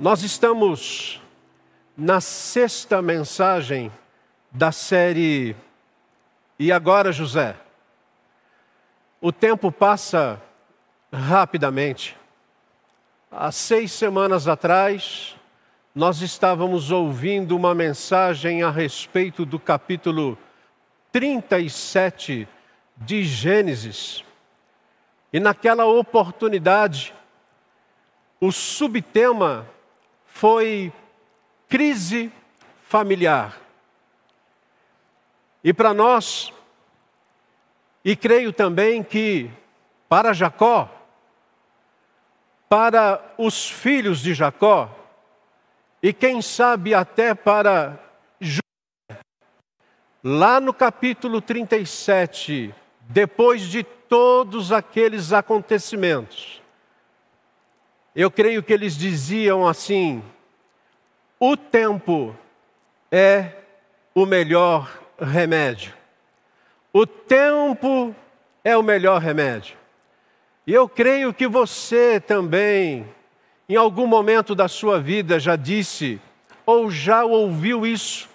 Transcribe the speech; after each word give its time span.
Nós 0.00 0.22
estamos 0.22 1.20
na 1.94 2.22
sexta 2.22 3.02
mensagem 3.02 3.92
da 4.50 4.72
série 4.72 5.54
E 6.58 6.72
agora, 6.72 7.12
José? 7.12 7.54
O 9.20 9.30
tempo 9.30 9.70
passa 9.70 10.40
rapidamente. 11.12 12.16
Há 13.30 13.52
seis 13.52 13.92
semanas 13.92 14.48
atrás, 14.48 15.36
nós 15.94 16.22
estávamos 16.22 16.90
ouvindo 16.90 17.54
uma 17.54 17.74
mensagem 17.74 18.62
a 18.62 18.70
respeito 18.70 19.44
do 19.44 19.60
capítulo 19.60 20.38
37 21.12 22.48
de 22.96 23.22
Gênesis. 23.22 24.24
E 25.30 25.38
naquela 25.38 25.84
oportunidade, 25.84 27.12
o 28.40 28.50
subtema 28.50 29.68
foi 30.30 30.92
crise 31.68 32.32
familiar. 32.88 33.60
E 35.62 35.72
para 35.72 35.92
nós, 35.92 36.52
e 38.04 38.16
creio 38.16 38.52
também 38.52 39.02
que 39.02 39.50
para 40.08 40.32
Jacó, 40.32 40.88
para 42.68 43.34
os 43.36 43.68
filhos 43.68 44.20
de 44.20 44.32
Jacó, 44.32 44.88
e 46.02 46.12
quem 46.12 46.40
sabe 46.40 46.94
até 46.94 47.34
para 47.34 47.98
José, 48.40 49.20
lá 50.24 50.58
no 50.58 50.72
capítulo 50.72 51.42
37, 51.42 52.74
depois 53.00 53.62
de 53.62 53.82
todos 53.82 54.72
aqueles 54.72 55.32
acontecimentos, 55.32 56.59
eu 58.20 58.30
creio 58.30 58.62
que 58.62 58.72
eles 58.72 58.96
diziam 58.96 59.66
assim: 59.66 60.22
o 61.38 61.56
tempo 61.56 62.36
é 63.10 63.52
o 64.14 64.26
melhor 64.26 64.90
remédio. 65.18 65.94
O 66.92 67.06
tempo 67.06 68.14
é 68.64 68.76
o 68.76 68.82
melhor 68.82 69.20
remédio. 69.20 69.76
E 70.66 70.74
eu 70.74 70.88
creio 70.88 71.32
que 71.32 71.46
você 71.46 72.20
também, 72.20 73.08
em 73.68 73.76
algum 73.76 74.06
momento 74.06 74.54
da 74.54 74.68
sua 74.68 75.00
vida, 75.00 75.38
já 75.38 75.56
disse 75.56 76.20
ou 76.66 76.90
já 76.90 77.24
ouviu 77.24 77.86
isso. 77.86 78.28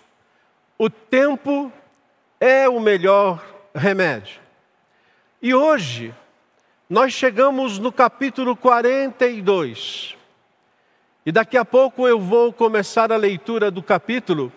O 0.78 0.90
tempo 0.90 1.72
é 2.40 2.68
o 2.68 2.80
melhor 2.80 3.44
remédio. 3.74 4.40
E 5.42 5.54
hoje, 5.54 6.14
nós 6.90 7.14
chegamos 7.14 7.80
no 7.80 7.92
capítulo 7.92 8.56
42. 8.56 10.16
E 11.26 11.32
daqui 11.32 11.58
a 11.58 11.66
pouco 11.66 12.08
eu 12.08 12.20
vou 12.20 12.54
começar 12.54 13.12
a 13.12 13.16
leitura 13.16 13.72
do 13.72 13.82
capítulo, 13.82 14.52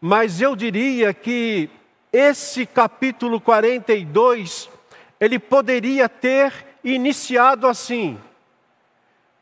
mas 0.00 0.40
eu 0.40 0.54
diria 0.54 1.12
que 1.12 1.68
esse 2.12 2.64
capítulo 2.64 3.40
42, 3.40 4.70
ele 5.18 5.38
poderia 5.40 6.08
ter 6.08 6.52
iniciado 6.84 7.66
assim, 7.66 8.16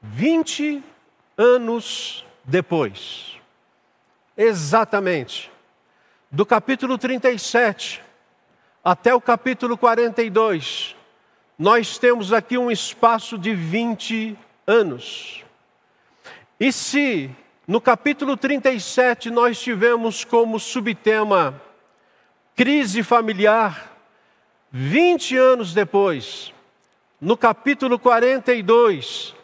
20 0.01 0.83
anos 1.37 2.25
depois. 2.43 3.37
Exatamente. 4.35 5.51
Do 6.31 6.47
capítulo 6.47 6.97
37 6.97 8.03
até 8.83 9.15
o 9.15 9.21
capítulo 9.21 9.77
42, 9.77 10.96
nós 11.59 11.99
temos 11.99 12.33
aqui 12.33 12.59
um 12.59 12.71
espaço 12.71 13.39
de 13.39 13.55
20 13.55 14.37
anos. 14.67 15.45
E 16.61 16.71
se 16.71 17.31
no 17.67 17.81
capítulo 17.81 18.37
37 18.37 19.31
nós 19.31 19.61
tivemos 19.61 20.25
como 20.25 20.61
subtema 20.61 21.61
crise 22.55 23.03
familiar, 23.03 23.93
20 24.71 25.37
anos 25.37 25.73
depois, 25.73 26.53
no 27.21 27.37
capítulo 27.37 27.99
42, 27.99 29.35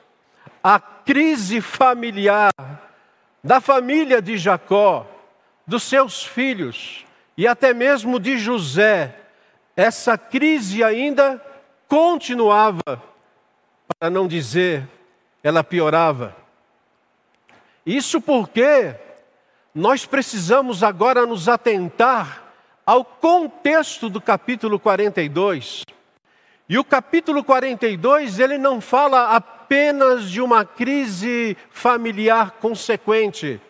a 0.63 0.79
crise 0.79 1.61
familiar 1.61 2.53
da 3.43 3.61
família 3.61 4.21
de 4.21 4.37
Jacó, 4.37 5.07
dos 5.67 5.83
seus 5.83 6.25
filhos 6.25 7.05
e 7.37 7.47
até 7.47 7.73
mesmo 7.73 8.21
de 8.21 8.39
José, 8.39 9.17
essa 9.75 10.19
crise 10.19 10.85
ainda 10.85 11.41
continuava, 11.93 13.03
para 13.87 14.09
não 14.09 14.27
dizer, 14.27 14.89
ela 15.43 15.63
piorava. 15.63 16.35
Isso 17.85 18.19
porque 18.19 18.95
nós 19.75 20.07
precisamos 20.07 20.83
agora 20.83 21.27
nos 21.27 21.51
atentar 21.51 22.45
ao 22.87 23.05
contexto 23.05 24.09
do 24.09 24.23
capítulo 24.23 24.81
42. 24.81 25.85
E 26.67 26.79
o 26.79 26.85
capítulo 26.85 27.45
42, 27.45 28.39
ele 28.39 28.57
não 28.57 28.81
fala 28.81 29.37
apenas 29.37 30.31
de 30.31 30.41
uma 30.41 30.65
crise 30.65 31.59
familiar 31.69 32.53
consequente, 32.53 33.61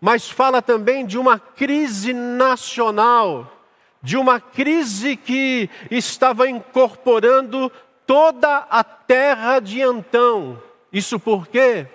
mas 0.00 0.30
fala 0.30 0.62
também 0.62 1.04
de 1.04 1.18
uma 1.18 1.38
crise 1.38 2.14
nacional 2.14 3.57
de 4.02 4.16
uma 4.16 4.40
crise 4.40 5.16
que 5.16 5.68
estava 5.90 6.48
incorporando 6.48 7.70
toda 8.06 8.66
a 8.70 8.82
terra 8.82 9.60
de 9.60 9.82
Antão. 9.82 10.60
Isso 10.92 11.20
porque 11.20 11.86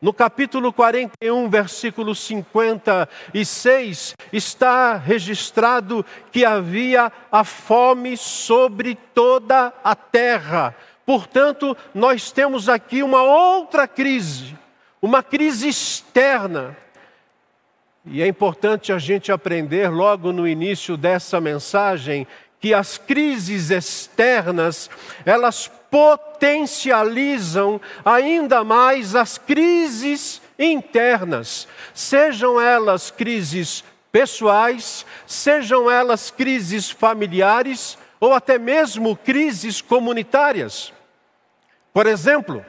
no 0.00 0.12
capítulo 0.12 0.72
41, 0.72 1.48
versículo 1.48 2.14
56, 2.14 4.14
está 4.32 4.96
registrado 4.96 6.06
que 6.30 6.44
havia 6.44 7.10
a 7.32 7.42
fome 7.42 8.16
sobre 8.16 8.96
toda 9.14 9.72
a 9.82 9.94
terra. 9.94 10.76
Portanto, 11.04 11.76
nós 11.94 12.30
temos 12.30 12.68
aqui 12.68 13.02
uma 13.02 13.22
outra 13.22 13.88
crise, 13.88 14.56
uma 15.00 15.22
crise 15.22 15.68
externa 15.68 16.76
e 18.06 18.22
é 18.22 18.28
importante 18.28 18.92
a 18.92 18.98
gente 18.98 19.32
aprender 19.32 19.88
logo 19.88 20.32
no 20.32 20.46
início 20.46 20.96
dessa 20.96 21.40
mensagem 21.40 22.26
que 22.60 22.72
as 22.72 22.96
crises 22.96 23.70
externas, 23.70 24.88
elas 25.24 25.70
potencializam 25.90 27.80
ainda 28.04 28.62
mais 28.62 29.16
as 29.16 29.38
crises 29.38 30.40
internas, 30.58 31.66
sejam 31.92 32.60
elas 32.60 33.10
crises 33.10 33.84
pessoais, 34.12 35.04
sejam 35.26 35.90
elas 35.90 36.30
crises 36.30 36.88
familiares 36.90 37.98
ou 38.20 38.32
até 38.32 38.58
mesmo 38.58 39.16
crises 39.16 39.82
comunitárias. 39.82 40.92
Por 41.92 42.06
exemplo, 42.06 42.64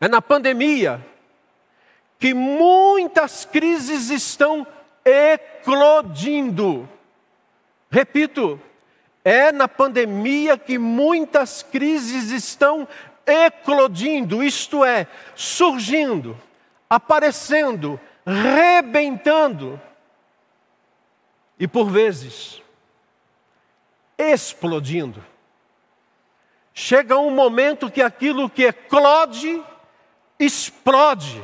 é 0.00 0.08
na 0.08 0.20
pandemia 0.20 1.00
que 2.20 2.34
muitas 2.34 3.46
crises 3.46 4.10
estão 4.10 4.66
eclodindo. 5.02 6.86
Repito, 7.90 8.60
é 9.24 9.50
na 9.50 9.66
pandemia 9.66 10.58
que 10.58 10.78
muitas 10.78 11.62
crises 11.62 12.30
estão 12.30 12.86
eclodindo, 13.26 14.42
isto 14.42 14.84
é, 14.84 15.06
surgindo, 15.34 16.36
aparecendo, 16.90 17.98
rebentando 18.26 19.80
e 21.58 21.66
por 21.66 21.90
vezes 21.90 22.60
explodindo. 24.18 25.24
Chega 26.74 27.18
um 27.18 27.30
momento 27.30 27.90
que 27.90 28.02
aquilo 28.02 28.50
que 28.50 28.64
eclode 28.64 29.62
explode. 30.38 31.42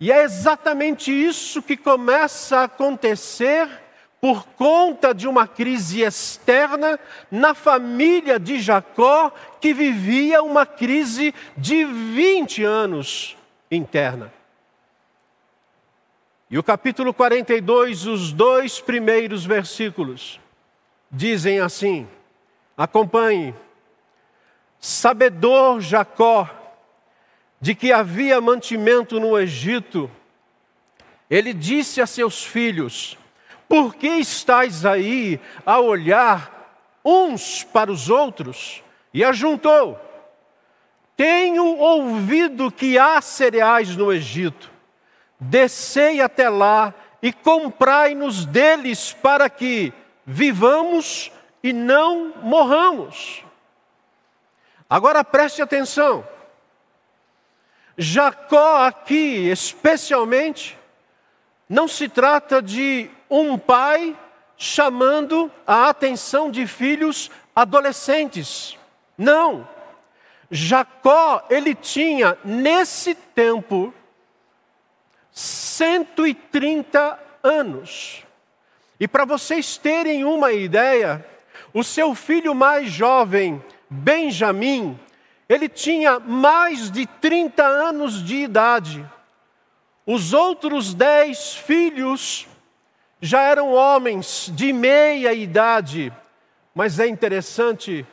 E 0.00 0.10
é 0.10 0.22
exatamente 0.22 1.12
isso 1.12 1.60
que 1.60 1.76
começa 1.76 2.60
a 2.60 2.64
acontecer 2.64 3.68
por 4.18 4.46
conta 4.48 5.14
de 5.14 5.28
uma 5.28 5.46
crise 5.46 6.00
externa 6.00 6.98
na 7.30 7.54
família 7.54 8.38
de 8.38 8.58
Jacó, 8.58 9.30
que 9.60 9.74
vivia 9.74 10.42
uma 10.42 10.64
crise 10.64 11.34
de 11.54 11.84
20 11.84 12.64
anos 12.64 13.36
interna. 13.70 14.32
E 16.50 16.58
o 16.58 16.62
capítulo 16.62 17.14
42, 17.14 18.06
os 18.06 18.32
dois 18.32 18.80
primeiros 18.80 19.44
versículos, 19.44 20.40
dizem 21.10 21.60
assim: 21.60 22.08
acompanhe. 22.76 23.54
Sabedor 24.80 25.80
Jacó, 25.80 26.48
de 27.60 27.74
que 27.74 27.92
havia 27.92 28.40
mantimento 28.40 29.20
no 29.20 29.38
Egito, 29.38 30.10
ele 31.28 31.52
disse 31.52 32.00
a 32.00 32.06
seus 32.06 32.42
filhos: 32.42 33.18
Por 33.68 33.94
que 33.94 34.08
estáis 34.08 34.86
aí 34.86 35.38
a 35.66 35.78
olhar 35.78 36.98
uns 37.04 37.62
para 37.62 37.92
os 37.92 38.08
outros? 38.08 38.82
E 39.12 39.22
ajuntou: 39.22 40.00
Tenho 41.16 41.76
ouvido 41.76 42.72
que 42.72 42.98
há 42.98 43.20
cereais 43.20 43.94
no 43.96 44.12
Egito. 44.12 44.70
Descei 45.38 46.20
até 46.20 46.48
lá 46.48 46.94
e 47.22 47.32
comprai-nos 47.32 48.46
deles 48.46 49.12
para 49.12 49.50
que 49.50 49.92
vivamos 50.24 51.30
e 51.62 51.72
não 51.72 52.32
morramos. 52.42 53.44
Agora 54.88 55.22
preste 55.22 55.62
atenção. 55.62 56.24
Jacó 58.02 58.86
aqui, 58.86 59.50
especialmente, 59.50 60.74
não 61.68 61.86
se 61.86 62.08
trata 62.08 62.62
de 62.62 63.10
um 63.28 63.58
pai 63.58 64.16
chamando 64.56 65.52
a 65.66 65.90
atenção 65.90 66.50
de 66.50 66.66
filhos 66.66 67.30
adolescentes. 67.54 68.78
Não. 69.18 69.68
Jacó, 70.50 71.44
ele 71.50 71.74
tinha 71.74 72.38
nesse 72.42 73.14
tempo 73.14 73.92
130 75.30 77.18
anos. 77.42 78.24
E 78.98 79.06
para 79.06 79.26
vocês 79.26 79.76
terem 79.76 80.24
uma 80.24 80.52
ideia, 80.52 81.22
o 81.74 81.84
seu 81.84 82.14
filho 82.14 82.54
mais 82.54 82.90
jovem, 82.90 83.62
Benjamim, 83.90 84.98
ele 85.50 85.68
tinha 85.68 86.20
mais 86.20 86.92
de 86.92 87.04
30 87.06 87.66
anos 87.66 88.24
de 88.24 88.36
idade. 88.36 89.04
Os 90.06 90.32
outros 90.32 90.94
dez 90.94 91.56
filhos 91.56 92.46
já 93.20 93.42
eram 93.42 93.72
homens 93.72 94.48
de 94.54 94.72
meia 94.72 95.32
idade. 95.32 96.12
Mas 96.72 97.00
é 97.00 97.08
interessante 97.08 98.06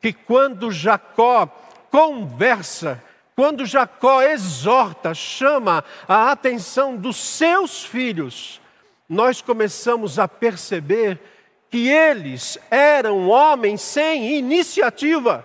que 0.00 0.12
quando 0.12 0.70
Jacó 0.70 1.48
conversa, 1.90 3.02
quando 3.34 3.66
Jacó 3.66 4.22
exorta, 4.22 5.12
chama 5.14 5.84
a 6.06 6.30
atenção 6.30 6.94
dos 6.96 7.16
seus 7.16 7.84
filhos, 7.84 8.60
nós 9.08 9.42
começamos 9.42 10.20
a 10.20 10.28
perceber 10.28 11.18
que 11.68 11.88
eles 11.88 12.56
eram 12.70 13.28
homens 13.28 13.82
sem 13.82 14.36
iniciativa. 14.36 15.44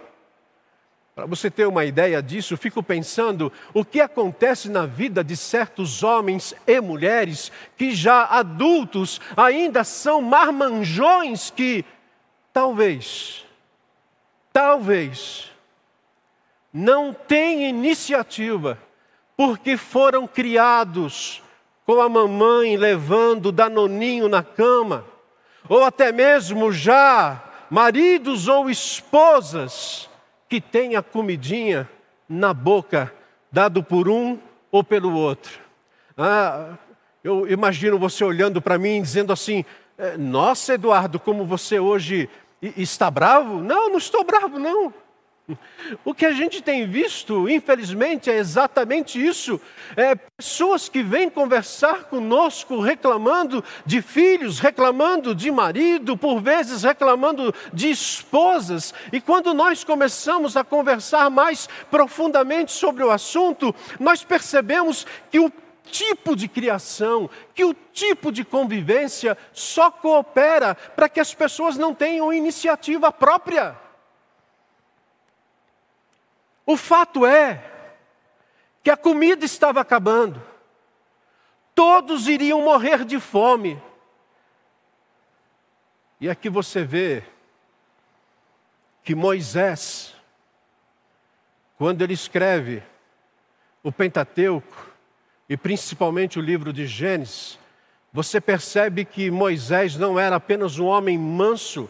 Para 1.19 1.25
você 1.25 1.51
ter 1.51 1.67
uma 1.67 1.83
ideia 1.83 2.23
disso, 2.23 2.55
fico 2.55 2.81
pensando 2.81 3.51
o 3.73 3.83
que 3.83 3.99
acontece 3.99 4.69
na 4.69 4.85
vida 4.85 5.21
de 5.21 5.35
certos 5.35 6.01
homens 6.01 6.55
e 6.65 6.79
mulheres 6.79 7.51
que 7.75 7.93
já 7.93 8.23
adultos 8.23 9.19
ainda 9.35 9.83
são 9.83 10.21
marmanjões 10.21 11.49
que 11.51 11.83
talvez, 12.53 13.45
talvez, 14.53 15.51
não 16.71 17.13
têm 17.13 17.67
iniciativa 17.67 18.79
porque 19.35 19.75
foram 19.75 20.25
criados 20.25 21.43
com 21.85 21.99
a 21.99 22.07
mamãe 22.07 22.77
levando 22.77 23.51
danoninho 23.51 24.29
na 24.29 24.41
cama, 24.41 25.03
ou 25.67 25.83
até 25.83 26.13
mesmo 26.13 26.71
já 26.71 27.43
maridos 27.69 28.47
ou 28.47 28.69
esposas 28.69 30.08
que 30.49 30.59
têm 30.59 30.95
a 30.95 31.03
comidinha 31.03 31.87
na 32.27 32.53
boca, 32.53 33.13
dado 33.51 33.83
por 33.83 34.09
um 34.09 34.39
ou 34.71 34.83
pelo 34.83 35.13
outro. 35.13 35.59
Ah, 36.17 36.75
eu 37.23 37.47
imagino 37.47 37.99
você 37.99 38.23
olhando 38.23 38.61
para 38.61 38.77
mim 38.77 39.01
dizendo 39.01 39.31
assim: 39.31 39.63
é, 39.97 40.17
Nossa, 40.17 40.73
Eduardo, 40.73 41.19
como 41.19 41.45
você 41.45 41.79
hoje 41.79 42.27
está 42.61 43.09
bravo? 43.09 43.61
Não, 43.61 43.89
não 43.89 43.97
estou 43.97 44.23
bravo, 44.23 44.57
não. 44.57 44.93
O 46.05 46.13
que 46.13 46.25
a 46.25 46.31
gente 46.31 46.61
tem 46.61 46.85
visto, 46.85 47.49
infelizmente, 47.49 48.29
é 48.29 48.37
exatamente 48.37 49.23
isso. 49.23 49.59
É, 49.95 50.15
pessoas 50.15 50.87
que 50.87 51.01
vêm 51.01 51.29
conversar 51.29 52.05
conosco 52.05 52.79
reclamando 52.79 53.63
de 53.85 54.01
filhos, 54.01 54.59
reclamando 54.59 55.33
de 55.33 55.51
marido, 55.51 56.17
por 56.17 56.39
vezes 56.41 56.83
reclamando 56.83 57.53
de 57.73 57.89
esposas. 57.89 58.93
E 59.11 59.19
quando 59.19 59.53
nós 59.53 59.83
começamos 59.83 60.55
a 60.55 60.63
conversar 60.63 61.29
mais 61.29 61.67
profundamente 61.89 62.71
sobre 62.71 63.03
o 63.03 63.11
assunto, 63.11 63.73
nós 63.99 64.23
percebemos 64.23 65.05
que 65.31 65.39
o 65.39 65.51
tipo 65.91 66.35
de 66.35 66.47
criação, 66.47 67.29
que 67.55 67.65
o 67.65 67.73
tipo 67.73 68.31
de 68.31 68.43
convivência 68.43 69.37
só 69.51 69.89
coopera 69.89 70.75
para 70.75 71.09
que 71.09 71.19
as 71.19 71.33
pessoas 71.33 71.77
não 71.77 71.95
tenham 71.95 72.31
iniciativa 72.31 73.11
própria. 73.11 73.88
O 76.69 76.77
fato 76.77 77.25
é 77.25 77.63
que 78.83 78.91
a 78.91 78.95
comida 78.95 79.43
estava 79.43 79.81
acabando, 79.81 80.39
todos 81.73 82.27
iriam 82.27 82.61
morrer 82.61 83.03
de 83.03 83.19
fome. 83.19 83.81
E 86.21 86.29
aqui 86.29 86.47
você 86.47 86.83
vê 86.83 87.23
que 89.03 89.15
Moisés, 89.15 90.13
quando 91.75 92.03
ele 92.03 92.13
escreve 92.13 92.83
o 93.81 93.91
Pentateuco, 93.91 94.91
e 95.49 95.57
principalmente 95.57 96.37
o 96.37 96.43
livro 96.43 96.71
de 96.71 96.85
Gênesis, 96.85 97.57
você 98.13 98.39
percebe 98.39 99.05
que 99.05 99.31
Moisés 99.31 99.95
não 99.95 100.19
era 100.19 100.35
apenas 100.35 100.77
um 100.77 100.85
homem 100.85 101.17
manso 101.17 101.89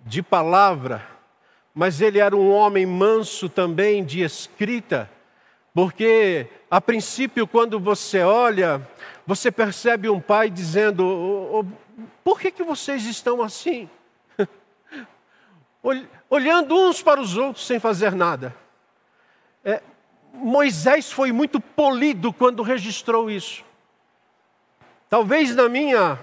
de 0.00 0.22
palavra, 0.22 1.02
mas 1.74 2.00
ele 2.00 2.18
era 2.18 2.36
um 2.36 2.50
homem 2.52 2.84
manso 2.84 3.48
também 3.48 4.04
de 4.04 4.22
escrita, 4.22 5.10
porque 5.74 6.46
a 6.70 6.80
princípio, 6.80 7.46
quando 7.46 7.80
você 7.80 8.20
olha, 8.20 8.86
você 9.26 9.50
percebe 9.50 10.08
um 10.08 10.20
pai 10.20 10.50
dizendo: 10.50 11.66
Por 12.22 12.38
que, 12.38 12.50
que 12.50 12.62
vocês 12.62 13.06
estão 13.06 13.40
assim? 13.40 13.88
Olhando 16.28 16.74
uns 16.74 17.02
para 17.02 17.20
os 17.20 17.36
outros 17.36 17.66
sem 17.66 17.78
fazer 17.78 18.12
nada. 18.12 18.54
É, 19.64 19.80
Moisés 20.34 21.10
foi 21.10 21.32
muito 21.32 21.60
polido 21.60 22.32
quando 22.32 22.62
registrou 22.62 23.30
isso. 23.30 23.64
Talvez 25.08 25.54
na 25.54 25.68
minha, 25.68 26.18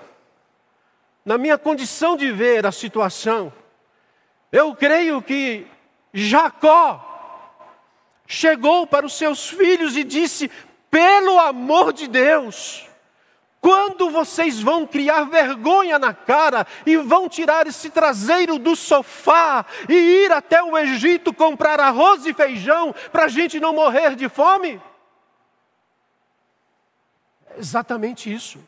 na 1.23 1.37
minha 1.37 1.57
condição 1.57 2.17
de 2.17 2.31
ver 2.31 2.65
a 2.65 2.71
situação, 2.71 3.53
eu 4.51 4.75
creio 4.75 5.21
que 5.21 5.67
Jacó 6.13 7.05
chegou 8.25 8.87
para 8.87 9.05
os 9.05 9.13
seus 9.13 9.49
filhos 9.49 9.95
e 9.95 10.03
disse: 10.03 10.49
pelo 10.89 11.39
amor 11.39 11.93
de 11.93 12.07
Deus, 12.07 12.87
quando 13.61 14.09
vocês 14.09 14.61
vão 14.61 14.87
criar 14.87 15.25
vergonha 15.25 15.99
na 15.99 16.13
cara 16.13 16.65
e 16.85 16.95
vão 16.97 17.27
tirar 17.27 17.67
esse 17.67 17.89
traseiro 17.89 18.57
do 18.57 18.75
sofá 18.75 19.65
e 19.87 19.93
ir 19.93 20.31
até 20.31 20.63
o 20.63 20.77
Egito 20.77 21.33
comprar 21.33 21.79
arroz 21.79 22.25
e 22.25 22.33
feijão 22.33 22.95
para 23.11 23.25
a 23.25 23.27
gente 23.27 23.59
não 23.59 23.73
morrer 23.73 24.15
de 24.15 24.29
fome? 24.29 24.81
É 27.51 27.59
exatamente 27.59 28.33
isso. 28.33 28.59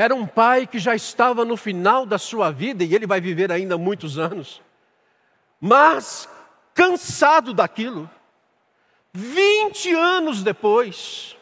Era 0.00 0.14
um 0.14 0.26
pai 0.26 0.66
que 0.66 0.78
já 0.78 0.94
estava 0.94 1.44
no 1.44 1.58
final 1.58 2.06
da 2.06 2.16
sua 2.16 2.50
vida 2.50 2.82
e 2.82 2.94
ele 2.94 3.06
vai 3.06 3.20
viver 3.20 3.52
ainda 3.52 3.76
muitos 3.76 4.18
anos, 4.18 4.62
mas 5.60 6.26
cansado 6.72 7.52
daquilo. 7.52 8.08
20 9.12 9.92
anos 9.92 10.42
depois, 10.42 11.36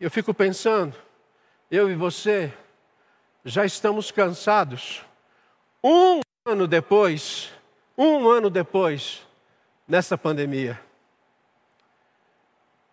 eu 0.00 0.10
fico 0.10 0.34
pensando, 0.34 0.96
eu 1.70 1.88
e 1.88 1.94
você 1.94 2.52
já 3.44 3.64
estamos 3.64 4.10
cansados. 4.10 5.04
Um 5.84 6.20
ano 6.44 6.66
depois, 6.66 7.52
um 7.96 8.28
ano 8.28 8.50
depois, 8.50 9.24
nessa 9.86 10.18
pandemia. 10.18 10.80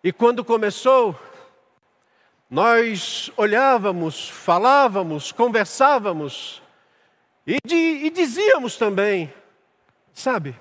E 0.04 0.12
quando 0.12 0.44
começou, 0.44 1.20
nós 2.50 3.30
olhávamos, 3.36 4.28
falávamos, 4.28 5.32
conversávamos 5.32 6.62
e, 7.46 7.58
de, 7.64 7.74
e 7.74 8.10
dizíamos 8.10 8.76
também, 8.76 9.32
sabe, 10.14 10.58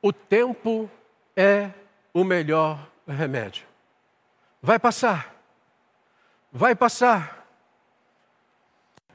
o 0.00 0.12
tempo 0.12 0.90
é 1.36 1.70
o 2.14 2.24
melhor 2.24 2.78
remédio. 3.06 3.66
Vai 4.60 4.78
passar, 4.78 5.34
vai 6.50 6.74
passar. 6.74 7.46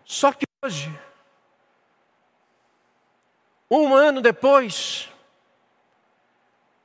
Só 0.05 0.31
que 0.31 0.45
hoje, 0.63 0.91
um 3.69 3.93
ano 3.93 4.21
depois, 4.21 5.09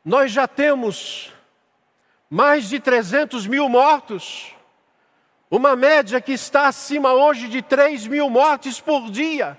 nós 0.05 0.33
já 0.33 0.49
temos 0.49 1.33
mais 2.33 2.71
de 2.71 2.81
300 2.81 3.47
mil 3.47 3.69
mortos, 3.69 4.55
uma 5.51 5.77
média 5.77 6.19
que 6.19 6.33
está 6.33 6.67
acima 6.67 7.12
hoje 7.12 7.47
de 7.47 7.61
3 7.61 8.07
mil 8.07 8.31
mortes 8.31 8.81
por 8.81 9.11
dia. 9.11 9.59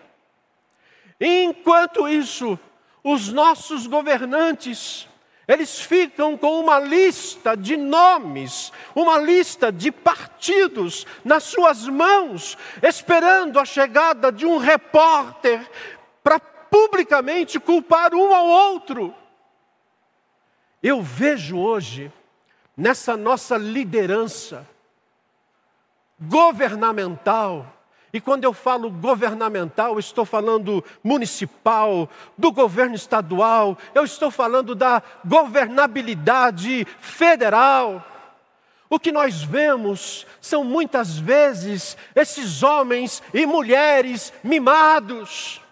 Enquanto 1.21 2.07
isso, 2.07 2.57
os 3.03 3.31
nossos 3.31 3.85
governantes, 3.85 5.07
eles 5.47 5.81
ficam 5.81 6.35
com 6.35 6.59
uma 6.59 6.79
lista 6.79 7.55
de 7.55 7.77
nomes, 7.77 8.73
uma 8.95 9.19
lista 9.19 9.71
de 9.71 9.91
partidos 9.91 11.05
nas 11.23 11.43
suas 11.43 11.87
mãos, 11.87 12.57
esperando 12.81 13.59
a 13.59 13.65
chegada 13.65 14.31
de 14.31 14.47
um 14.47 14.57
repórter 14.57 15.63
para 16.23 16.39
publicamente 16.39 17.59
culpar 17.59 18.15
um 18.15 18.33
ao 18.33 18.47
outro. 18.47 19.13
Eu 20.81 21.03
vejo 21.03 21.59
hoje, 21.59 22.11
nessa 22.75 23.15
nossa 23.15 23.57
liderança 23.57 24.67
governamental, 26.19 27.71
e 28.13 28.21
quando 28.21 28.43
eu 28.43 28.53
falo 28.53 28.91
governamental, 28.91 29.97
estou 29.97 30.23
falando 30.23 30.83
municipal, 31.03 32.07
do 32.37 32.51
governo 32.51 32.93
estadual, 32.93 33.75
eu 33.95 34.03
estou 34.03 34.29
falando 34.29 34.75
da 34.75 35.01
governabilidade 35.25 36.85
federal. 36.99 38.05
O 38.87 38.99
que 38.99 39.11
nós 39.11 39.41
vemos 39.41 40.27
são 40.39 40.63
muitas 40.63 41.17
vezes 41.17 41.97
esses 42.15 42.61
homens 42.61 43.23
e 43.33 43.47
mulheres 43.47 44.31
mimados, 44.43 45.62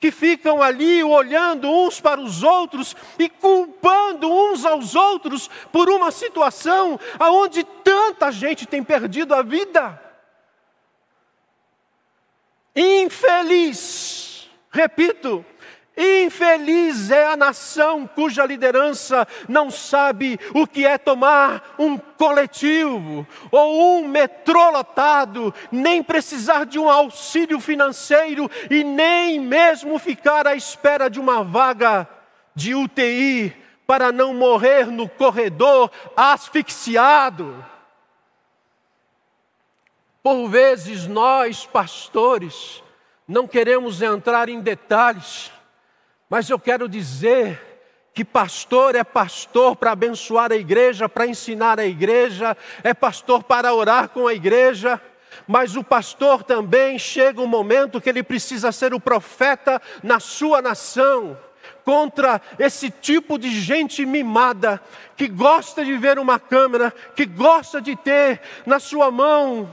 que 0.00 0.10
ficam 0.10 0.62
ali 0.62 1.04
olhando 1.04 1.70
uns 1.70 2.00
para 2.00 2.18
os 2.18 2.42
outros 2.42 2.96
e 3.18 3.28
culpando 3.28 4.32
uns 4.32 4.64
aos 4.64 4.94
outros 4.94 5.50
por 5.70 5.90
uma 5.90 6.10
situação 6.10 6.98
aonde 7.18 7.62
tanta 7.62 8.32
gente 8.32 8.66
tem 8.66 8.82
perdido 8.82 9.34
a 9.34 9.42
vida. 9.42 10.00
Infeliz, 12.74 14.48
repito, 14.70 15.44
infeliz 16.00 17.10
é 17.10 17.26
a 17.26 17.36
nação 17.36 18.06
cuja 18.06 18.46
liderança 18.46 19.26
não 19.48 19.70
sabe 19.70 20.38
o 20.54 20.66
que 20.66 20.86
é 20.86 20.96
tomar 20.96 21.74
um 21.78 21.98
coletivo 21.98 23.26
ou 23.50 23.98
um 23.98 24.08
metrô 24.08 24.70
lotado, 24.70 25.54
nem 25.70 26.02
precisar 26.02 26.64
de 26.64 26.78
um 26.78 26.88
auxílio 26.88 27.60
financeiro 27.60 28.50
e 28.70 28.82
nem 28.82 29.38
mesmo 29.38 29.98
ficar 29.98 30.46
à 30.46 30.54
espera 30.54 31.10
de 31.10 31.20
uma 31.20 31.44
vaga 31.44 32.08
de 32.54 32.74
UTI 32.74 33.54
para 33.86 34.12
não 34.12 34.32
morrer 34.32 34.86
no 34.86 35.08
corredor 35.08 35.90
asfixiado. 36.16 37.64
Por 40.22 40.48
vezes 40.48 41.06
nós, 41.06 41.66
pastores, 41.66 42.82
não 43.26 43.46
queremos 43.46 44.02
entrar 44.02 44.48
em 44.48 44.60
detalhes, 44.60 45.50
mas 46.30 46.48
eu 46.48 46.60
quero 46.60 46.88
dizer 46.88 47.60
que 48.14 48.24
pastor 48.24 48.94
é 48.94 49.02
pastor 49.02 49.74
para 49.74 49.90
abençoar 49.90 50.52
a 50.52 50.56
igreja, 50.56 51.08
para 51.08 51.26
ensinar 51.26 51.80
a 51.80 51.84
igreja, 51.84 52.56
é 52.84 52.94
pastor 52.94 53.42
para 53.42 53.74
orar 53.74 54.08
com 54.10 54.28
a 54.28 54.32
igreja, 54.32 55.00
mas 55.46 55.74
o 55.74 55.82
pastor 55.82 56.44
também 56.44 56.98
chega 57.00 57.40
um 57.40 57.48
momento 57.48 58.00
que 58.00 58.08
ele 58.08 58.22
precisa 58.22 58.70
ser 58.70 58.94
o 58.94 59.00
profeta 59.00 59.82
na 60.04 60.20
sua 60.20 60.62
nação 60.62 61.36
contra 61.84 62.40
esse 62.58 62.90
tipo 62.90 63.36
de 63.36 63.50
gente 63.50 64.06
mimada, 64.06 64.80
que 65.16 65.26
gosta 65.26 65.84
de 65.84 65.96
ver 65.96 66.18
uma 66.18 66.38
câmera, 66.38 66.92
que 67.16 67.26
gosta 67.26 67.80
de 67.80 67.96
ter 67.96 68.40
na 68.64 68.78
sua 68.78 69.10
mão 69.10 69.68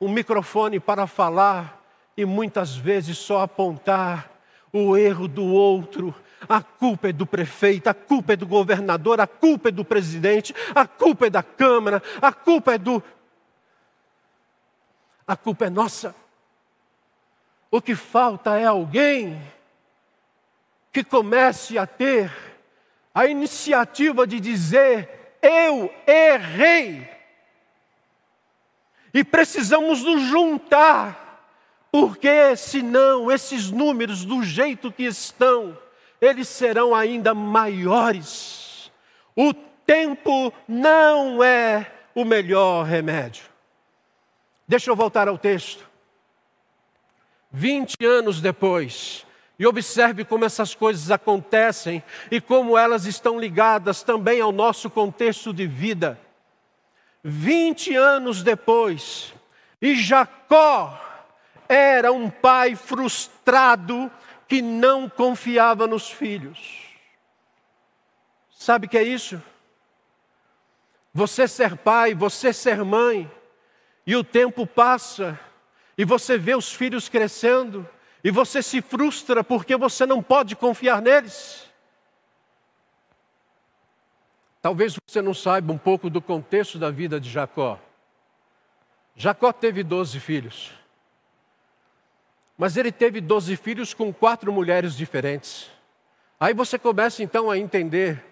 um 0.00 0.08
microfone 0.08 0.80
para 0.80 1.06
falar 1.06 1.78
e 2.16 2.24
muitas 2.24 2.74
vezes 2.74 3.18
só 3.18 3.42
apontar 3.42 4.31
o 4.72 4.96
erro 4.96 5.28
do 5.28 5.44
outro. 5.44 6.14
A 6.48 6.60
culpa 6.60 7.08
é 7.08 7.12
do 7.12 7.26
prefeito, 7.26 7.88
a 7.88 7.94
culpa 7.94 8.32
é 8.32 8.36
do 8.36 8.46
governador, 8.46 9.20
a 9.20 9.26
culpa 9.26 9.68
é 9.68 9.72
do 9.72 9.84
presidente, 9.84 10.54
a 10.74 10.86
culpa 10.86 11.26
é 11.26 11.30
da 11.30 11.42
Câmara, 11.42 12.02
a 12.20 12.32
culpa 12.32 12.74
é 12.74 12.78
do. 12.78 13.02
A 15.26 15.36
culpa 15.36 15.66
é 15.66 15.70
nossa. 15.70 16.14
O 17.70 17.80
que 17.80 17.94
falta 17.94 18.58
é 18.58 18.64
alguém 18.64 19.40
que 20.92 21.04
comece 21.04 21.78
a 21.78 21.86
ter 21.86 22.30
a 23.14 23.26
iniciativa 23.26 24.26
de 24.26 24.40
dizer: 24.40 25.38
Eu 25.40 25.92
errei. 26.06 27.08
E 29.14 29.22
precisamos 29.22 30.02
nos 30.02 30.22
juntar, 30.22 31.21
porque 31.92 32.56
senão 32.56 33.30
esses 33.30 33.70
números, 33.70 34.24
do 34.24 34.42
jeito 34.42 34.90
que 34.90 35.02
estão, 35.02 35.76
eles 36.18 36.48
serão 36.48 36.94
ainda 36.94 37.34
maiores. 37.34 38.90
O 39.36 39.52
tempo 39.52 40.50
não 40.66 41.44
é 41.44 41.92
o 42.14 42.24
melhor 42.24 42.86
remédio. 42.86 43.44
Deixa 44.66 44.90
eu 44.90 44.96
voltar 44.96 45.28
ao 45.28 45.36
texto. 45.36 45.86
20 47.50 48.02
anos 48.06 48.40
depois, 48.40 49.26
e 49.58 49.66
observe 49.66 50.24
como 50.24 50.46
essas 50.46 50.74
coisas 50.74 51.10
acontecem 51.10 52.02
e 52.30 52.40
como 52.40 52.78
elas 52.78 53.04
estão 53.04 53.38
ligadas 53.38 54.02
também 54.02 54.40
ao 54.40 54.50
nosso 54.50 54.88
contexto 54.88 55.52
de 55.52 55.66
vida. 55.66 56.18
20 57.22 57.94
anos 57.94 58.42
depois, 58.42 59.34
e 59.80 59.94
Jacó 59.94 61.11
era 61.72 62.12
um 62.12 62.28
pai 62.28 62.76
frustrado 62.76 64.10
que 64.46 64.60
não 64.60 65.08
confiava 65.08 65.86
nos 65.86 66.10
filhos. 66.10 66.82
Sabe 68.50 68.86
o 68.86 68.90
que 68.90 68.98
é 68.98 69.02
isso? 69.02 69.42
Você 71.14 71.48
ser 71.48 71.78
pai, 71.78 72.14
você 72.14 72.52
ser 72.52 72.84
mãe, 72.84 73.30
e 74.06 74.14
o 74.14 74.22
tempo 74.22 74.66
passa, 74.66 75.40
e 75.96 76.04
você 76.04 76.36
vê 76.36 76.54
os 76.54 76.70
filhos 76.72 77.08
crescendo, 77.08 77.88
e 78.22 78.30
você 78.30 78.62
se 78.62 78.82
frustra 78.82 79.42
porque 79.42 79.74
você 79.74 80.04
não 80.04 80.22
pode 80.22 80.54
confiar 80.54 81.00
neles. 81.00 81.66
Talvez 84.60 84.96
você 85.06 85.22
não 85.22 85.32
saiba 85.32 85.72
um 85.72 85.78
pouco 85.78 86.10
do 86.10 86.20
contexto 86.20 86.78
da 86.78 86.90
vida 86.90 87.18
de 87.18 87.30
Jacó. 87.30 87.80
Jacó 89.16 89.52
teve 89.52 89.82
doze 89.82 90.20
filhos. 90.20 90.81
Mas 92.56 92.76
ele 92.76 92.92
teve 92.92 93.20
doze 93.20 93.56
filhos 93.56 93.94
com 93.94 94.12
quatro 94.12 94.52
mulheres 94.52 94.96
diferentes. 94.96 95.70
Aí 96.38 96.52
você 96.52 96.78
começa 96.78 97.22
então 97.22 97.50
a 97.50 97.58
entender 97.58 98.22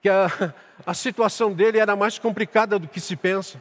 que 0.00 0.08
a, 0.08 0.26
a 0.84 0.94
situação 0.94 1.52
dele 1.52 1.78
era 1.78 1.96
mais 1.96 2.18
complicada 2.18 2.78
do 2.78 2.88
que 2.88 3.00
se 3.00 3.16
pensa. 3.16 3.60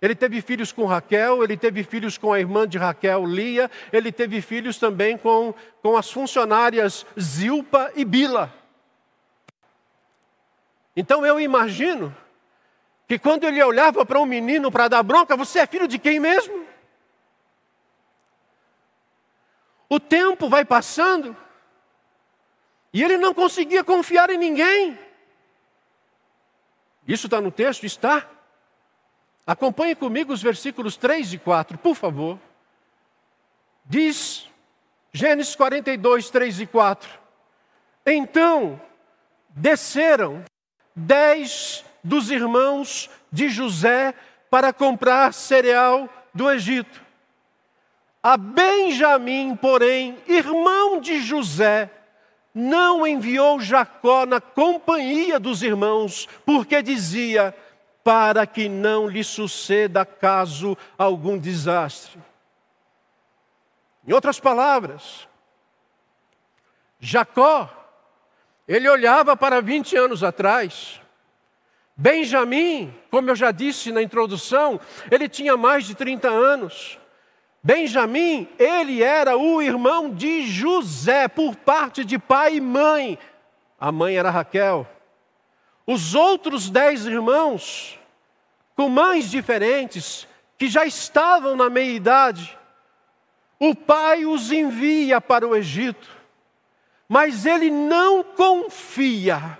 Ele 0.00 0.14
teve 0.14 0.42
filhos 0.42 0.70
com 0.70 0.84
Raquel, 0.84 1.42
ele 1.42 1.56
teve 1.56 1.82
filhos 1.82 2.18
com 2.18 2.32
a 2.32 2.38
irmã 2.38 2.68
de 2.68 2.76
Raquel, 2.76 3.24
Lia, 3.24 3.70
ele 3.92 4.12
teve 4.12 4.42
filhos 4.42 4.78
também 4.78 5.16
com, 5.16 5.54
com 5.82 5.96
as 5.96 6.10
funcionárias 6.10 7.06
Zilpa 7.18 7.90
e 7.96 8.04
Bila. 8.04 8.52
Então 10.94 11.24
eu 11.24 11.40
imagino 11.40 12.14
que 13.08 13.18
quando 13.18 13.44
ele 13.44 13.62
olhava 13.62 14.04
para 14.04 14.20
um 14.20 14.26
menino 14.26 14.70
para 14.70 14.88
dar 14.88 15.02
bronca, 15.02 15.36
você 15.36 15.60
é 15.60 15.66
filho 15.66 15.88
de 15.88 15.98
quem 15.98 16.20
mesmo? 16.20 16.66
O 19.88 20.00
tempo 20.00 20.48
vai 20.48 20.64
passando 20.64 21.36
e 22.92 23.02
ele 23.02 23.18
não 23.18 23.34
conseguia 23.34 23.82
confiar 23.82 24.30
em 24.30 24.38
ninguém. 24.38 24.98
Isso 27.06 27.26
está 27.26 27.40
no 27.40 27.50
texto? 27.50 27.84
Está. 27.84 28.28
Acompanhe 29.46 29.94
comigo 29.94 30.32
os 30.32 30.42
versículos 30.42 30.96
3 30.96 31.34
e 31.34 31.38
4, 31.38 31.76
por 31.76 31.94
favor. 31.94 32.38
Diz 33.84 34.48
Gênesis 35.12 35.54
42, 35.54 36.30
3 36.30 36.60
e 36.60 36.66
4. 36.66 37.10
Então 38.06 38.80
desceram 39.50 40.42
dez 40.96 41.84
dos 42.02 42.30
irmãos 42.30 43.10
de 43.30 43.48
José 43.48 44.14
para 44.50 44.72
comprar 44.72 45.34
cereal 45.34 46.08
do 46.32 46.50
Egito. 46.50 47.03
A 48.24 48.38
Benjamim, 48.38 49.54
porém, 49.54 50.16
irmão 50.26 50.98
de 50.98 51.20
José, 51.20 51.90
não 52.54 53.06
enviou 53.06 53.60
Jacó 53.60 54.24
na 54.24 54.40
companhia 54.40 55.38
dos 55.38 55.62
irmãos, 55.62 56.26
porque 56.46 56.80
dizia: 56.80 57.54
para 58.02 58.46
que 58.46 58.66
não 58.66 59.06
lhe 59.06 59.22
suceda 59.22 60.06
caso 60.06 60.74
algum 60.96 61.38
desastre. 61.38 62.18
Em 64.08 64.14
outras 64.14 64.40
palavras, 64.40 65.28
Jacó 66.98 67.68
ele 68.66 68.88
olhava 68.88 69.36
para 69.36 69.60
20 69.60 69.98
anos 69.98 70.24
atrás. 70.24 70.98
Benjamim, 71.94 72.90
como 73.10 73.28
eu 73.28 73.36
já 73.36 73.50
disse 73.50 73.92
na 73.92 74.02
introdução, 74.02 74.80
ele 75.10 75.28
tinha 75.28 75.58
mais 75.58 75.84
de 75.84 75.94
30 75.94 76.26
anos. 76.30 76.98
Benjamim, 77.64 78.46
ele 78.58 79.02
era 79.02 79.38
o 79.38 79.62
irmão 79.62 80.10
de 80.10 80.46
José, 80.46 81.26
por 81.26 81.56
parte 81.56 82.04
de 82.04 82.18
pai 82.18 82.56
e 82.56 82.60
mãe. 82.60 83.18
A 83.80 83.90
mãe 83.90 84.18
era 84.18 84.30
Raquel. 84.30 84.86
Os 85.86 86.14
outros 86.14 86.68
dez 86.68 87.06
irmãos, 87.06 87.98
com 88.76 88.90
mães 88.90 89.30
diferentes, 89.30 90.28
que 90.58 90.68
já 90.68 90.84
estavam 90.84 91.56
na 91.56 91.70
meia-idade, 91.70 92.54
o 93.58 93.74
pai 93.74 94.26
os 94.26 94.52
envia 94.52 95.18
para 95.18 95.48
o 95.48 95.56
Egito, 95.56 96.10
mas 97.08 97.46
ele 97.46 97.70
não 97.70 98.22
confia, 98.22 99.58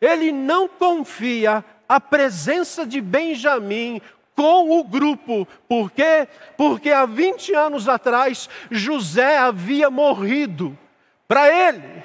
ele 0.00 0.32
não 0.32 0.66
confia 0.66 1.62
a 1.86 2.00
presença 2.00 2.86
de 2.86 3.02
Benjamim 3.02 4.00
com 4.38 4.78
o 4.78 4.84
grupo. 4.84 5.48
Por 5.68 5.90
quê? 5.90 6.28
Porque 6.56 6.90
há 6.90 7.04
20 7.04 7.52
anos 7.56 7.88
atrás 7.88 8.48
José 8.70 9.36
havia 9.36 9.90
morrido 9.90 10.78
para 11.26 11.48
ele. 11.48 12.04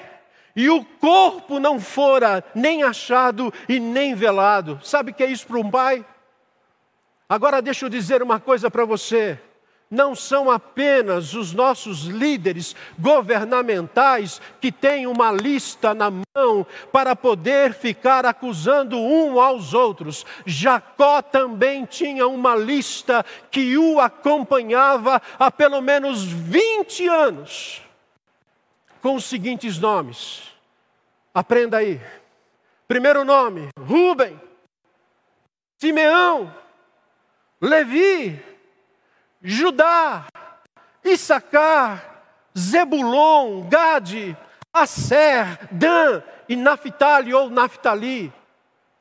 E 0.55 0.67
o 0.67 0.83
corpo 0.83 1.59
não 1.59 1.79
fora 1.79 2.43
nem 2.55 2.81
achado 2.81 3.53
e 3.69 3.79
nem 3.79 4.15
velado. 4.15 4.79
Sabe 4.83 5.11
o 5.11 5.13
que 5.13 5.21
é 5.21 5.27
isso 5.27 5.45
para 5.45 5.59
um 5.59 5.69
pai? 5.69 6.03
Agora 7.29 7.61
deixa 7.61 7.85
eu 7.85 7.89
dizer 7.89 8.23
uma 8.23 8.39
coisa 8.39 8.71
para 8.71 8.83
você 8.83 9.39
não 9.93 10.15
são 10.15 10.49
apenas 10.49 11.33
os 11.33 11.53
nossos 11.53 12.05
líderes 12.05 12.75
governamentais 12.97 14.41
que 14.59 14.71
têm 14.71 15.05
uma 15.05 15.31
lista 15.31 15.93
na 15.93 16.09
mão 16.09 16.65
para 16.91 17.15
poder 17.15 17.73
ficar 17.73 18.25
acusando 18.25 18.97
um 18.97 19.39
aos 19.39 19.73
outros. 19.73 20.25
Jacó 20.45 21.21
também 21.21 21.85
tinha 21.85 22.27
uma 22.27 22.55
lista 22.55 23.23
que 23.51 23.77
o 23.77 23.99
acompanhava 23.99 25.21
há 25.37 25.51
pelo 25.51 25.79
menos 25.79 26.23
20 26.23 27.07
anos, 27.07 27.81
com 29.01 29.15
os 29.15 29.25
seguintes 29.25 29.77
nomes. 29.77 30.41
Aprenda 31.33 31.77
aí. 31.77 32.01
Primeiro 32.87 33.23
nome: 33.23 33.69
Rubem, 33.79 34.39
Simeão, 35.79 36.53
Levi, 37.61 38.52
Judá, 39.43 40.25
Issacar, 41.03 42.23
Zebulon, 42.57 43.67
Gade, 43.67 44.37
Asser, 44.71 45.67
Dan 45.69 46.23
e 46.47 46.55
Naphtali 46.55 47.33
ou 47.33 47.49
Naphtali. 47.49 48.31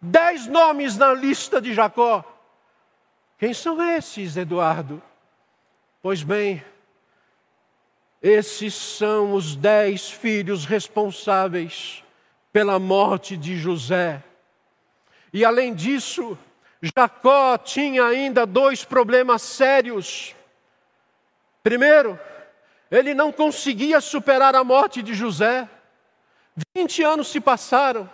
Dez 0.01 0.49
nomes 0.49 0.97
na 0.99 1.15
lista 1.15 1.61
de 1.61 1.73
Jacó. 1.73 2.25
Quem 3.39 3.55
são 3.55 3.81
esses, 3.81 4.37
Eduardo? 4.37 5.01
Pois 6.03 6.25
bem, 6.25 6.65
esses 8.21 8.75
são 8.75 9.35
os 9.35 9.55
dez 9.55 10.11
filhos 10.11 10.65
responsáveis 10.65 12.03
pela 12.53 12.79
morte 12.79 13.37
de 13.37 13.57
José. 13.57 14.23
E 15.33 15.45
além 15.45 15.73
disso, 15.73 16.37
Jacó 16.83 17.57
tinha 17.57 18.05
ainda 18.05 18.45
dois 18.45 18.85
problemas 18.85 19.43
sérios. 19.43 20.35
Primeiro, 21.63 22.19
ele 22.91 23.15
não 23.15 23.31
conseguia 23.31 24.01
superar 24.01 24.57
a 24.57 24.65
morte 24.65 25.01
de 25.01 25.15
José. 25.15 25.69
20 26.75 27.03
anos 27.05 27.29
se 27.29 27.41
passaram 27.41 28.11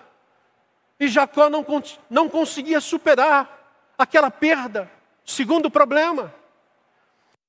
e 1.00 1.08
Jacó 1.08 1.48
não, 1.48 1.64
não 2.10 2.28
conseguia 2.28 2.80
superar 2.80 3.72
aquela 3.96 4.30
perda. 4.30 4.90
Segundo 5.24 5.70
problema, 5.70 6.34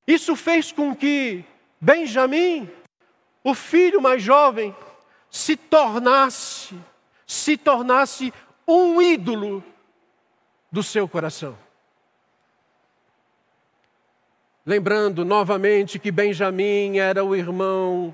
isso 0.08 0.36
fez 0.36 0.72
com 0.72 0.96
que 0.96 1.44
Benjamim, 1.82 2.70
o 3.44 3.54
filho 3.54 4.02
mais 4.02 4.22
jovem, 4.22 4.76
se 5.30 5.56
tornasse, 5.56 6.76
se 7.26 7.58
tornasse 7.58 8.34
um 8.68 9.02
ídolo 9.02 9.64
do 10.72 10.84
seu 10.84 11.08
coração. 11.08 11.58
Lembrando 14.66 15.26
novamente 15.26 15.98
que 15.98 16.12
Benjamim 16.12 16.98
era 16.98 17.24
o 17.24 17.36
irmão 17.36 18.14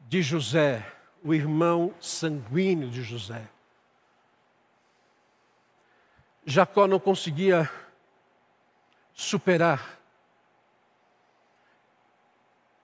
de 0.00 0.20
José, 0.20 0.86
o 1.24 1.32
irmão 1.32 1.94
sanguíneo 2.00 2.90
de 2.90 3.02
José. 3.02 3.48
Jacó 6.44 6.86
não 6.86 7.00
conseguia 7.00 7.70
superar. 9.12 9.98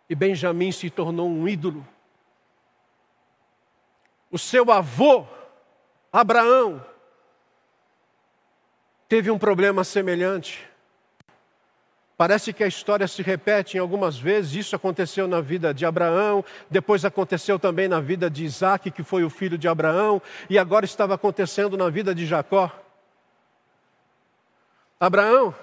E 0.08 0.14
Benjamim 0.14 0.72
se 0.72 0.90
tornou 0.90 1.28
um 1.28 1.46
ídolo. 1.46 1.86
O 4.30 4.38
seu 4.38 4.72
avô, 4.72 5.26
Abraão, 6.10 6.84
teve 9.12 9.30
um 9.30 9.38
problema 9.38 9.84
semelhante. 9.84 10.66
Parece 12.16 12.50
que 12.50 12.64
a 12.64 12.66
história 12.66 13.06
se 13.06 13.20
repete 13.20 13.76
em 13.76 13.80
algumas 13.80 14.18
vezes. 14.18 14.54
Isso 14.54 14.74
aconteceu 14.74 15.28
na 15.28 15.38
vida 15.38 15.74
de 15.74 15.84
Abraão, 15.84 16.42
depois 16.70 17.04
aconteceu 17.04 17.58
também 17.58 17.88
na 17.88 18.00
vida 18.00 18.30
de 18.30 18.42
Isaac, 18.42 18.90
que 18.90 19.02
foi 19.02 19.22
o 19.22 19.28
filho 19.28 19.58
de 19.58 19.68
Abraão, 19.68 20.22
e 20.48 20.58
agora 20.58 20.86
estava 20.86 21.12
acontecendo 21.12 21.76
na 21.76 21.90
vida 21.90 22.14
de 22.14 22.24
Jacó. 22.24 22.72
Abraão 24.98 25.54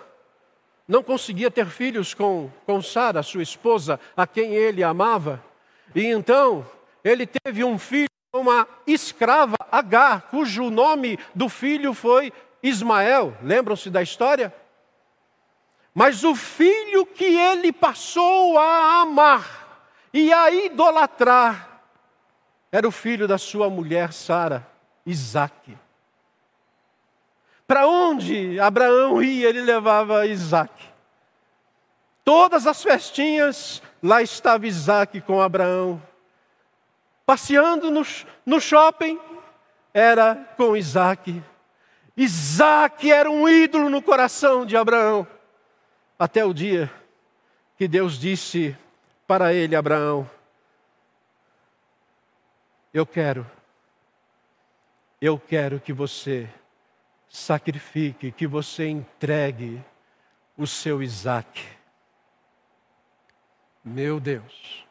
não 0.87 1.01
conseguia 1.01 1.49
ter 1.49 1.65
filhos 1.65 2.13
com, 2.13 2.51
com 2.67 2.79
Sara, 2.83 3.23
sua 3.23 3.41
esposa, 3.41 3.99
a 4.15 4.27
quem 4.27 4.53
ele 4.53 4.83
amava, 4.83 5.43
e 5.95 6.05
então 6.05 6.63
ele 7.03 7.25
teve 7.25 7.63
um 7.63 7.79
filho 7.79 8.09
com 8.31 8.41
uma 8.41 8.67
escrava, 8.85 9.57
Agar, 9.71 10.23
cujo 10.29 10.69
nome 10.69 11.19
do 11.33 11.49
filho 11.49 11.93
foi 11.93 12.33
Ismael, 12.61 13.35
lembram-se 13.41 13.89
da 13.89 14.01
história? 14.01 14.53
Mas 15.93 16.23
o 16.23 16.35
filho 16.35 17.05
que 17.05 17.25
ele 17.25 17.71
passou 17.71 18.57
a 18.57 19.01
amar 19.01 19.85
e 20.13 20.31
a 20.31 20.51
idolatrar 20.51 21.81
era 22.71 22.87
o 22.87 22.91
filho 22.91 23.27
da 23.27 23.37
sua 23.37 23.69
mulher 23.69 24.13
Sara, 24.13 24.65
Isaac. 25.05 25.77
Para 27.67 27.87
onde 27.87 28.59
Abraão 28.59 29.21
ia, 29.21 29.49
ele 29.49 29.61
levava 29.61 30.25
Isaac. 30.25 30.71
Todas 32.23 32.67
as 32.67 32.81
festinhas, 32.83 33.81
lá 34.01 34.21
estava 34.21 34.67
Isaac 34.67 35.19
com 35.21 35.41
Abraão. 35.41 36.01
Passeando 37.25 37.91
no, 37.91 38.03
no 38.45 38.59
shopping, 38.59 39.19
era 39.93 40.35
com 40.55 40.75
Isaac. 40.75 41.41
Isaac 42.15 43.11
era 43.11 43.29
um 43.29 43.47
ídolo 43.47 43.89
no 43.89 44.01
coração 44.01 44.65
de 44.65 44.75
Abraão. 44.75 45.27
Até 46.17 46.43
o 46.43 46.53
dia 46.53 46.91
que 47.77 47.87
Deus 47.87 48.19
disse 48.19 48.75
para 49.25 49.53
ele, 49.53 49.75
Abraão: 49.75 50.29
Eu 52.93 53.05
quero, 53.05 53.49
eu 55.21 55.39
quero 55.39 55.79
que 55.79 55.93
você 55.93 56.49
sacrifique, 57.29 58.31
que 58.31 58.47
você 58.47 58.87
entregue 58.87 59.81
o 60.57 60.67
seu 60.67 61.01
Isaac. 61.01 61.65
Meu 63.83 64.19
Deus. 64.19 64.88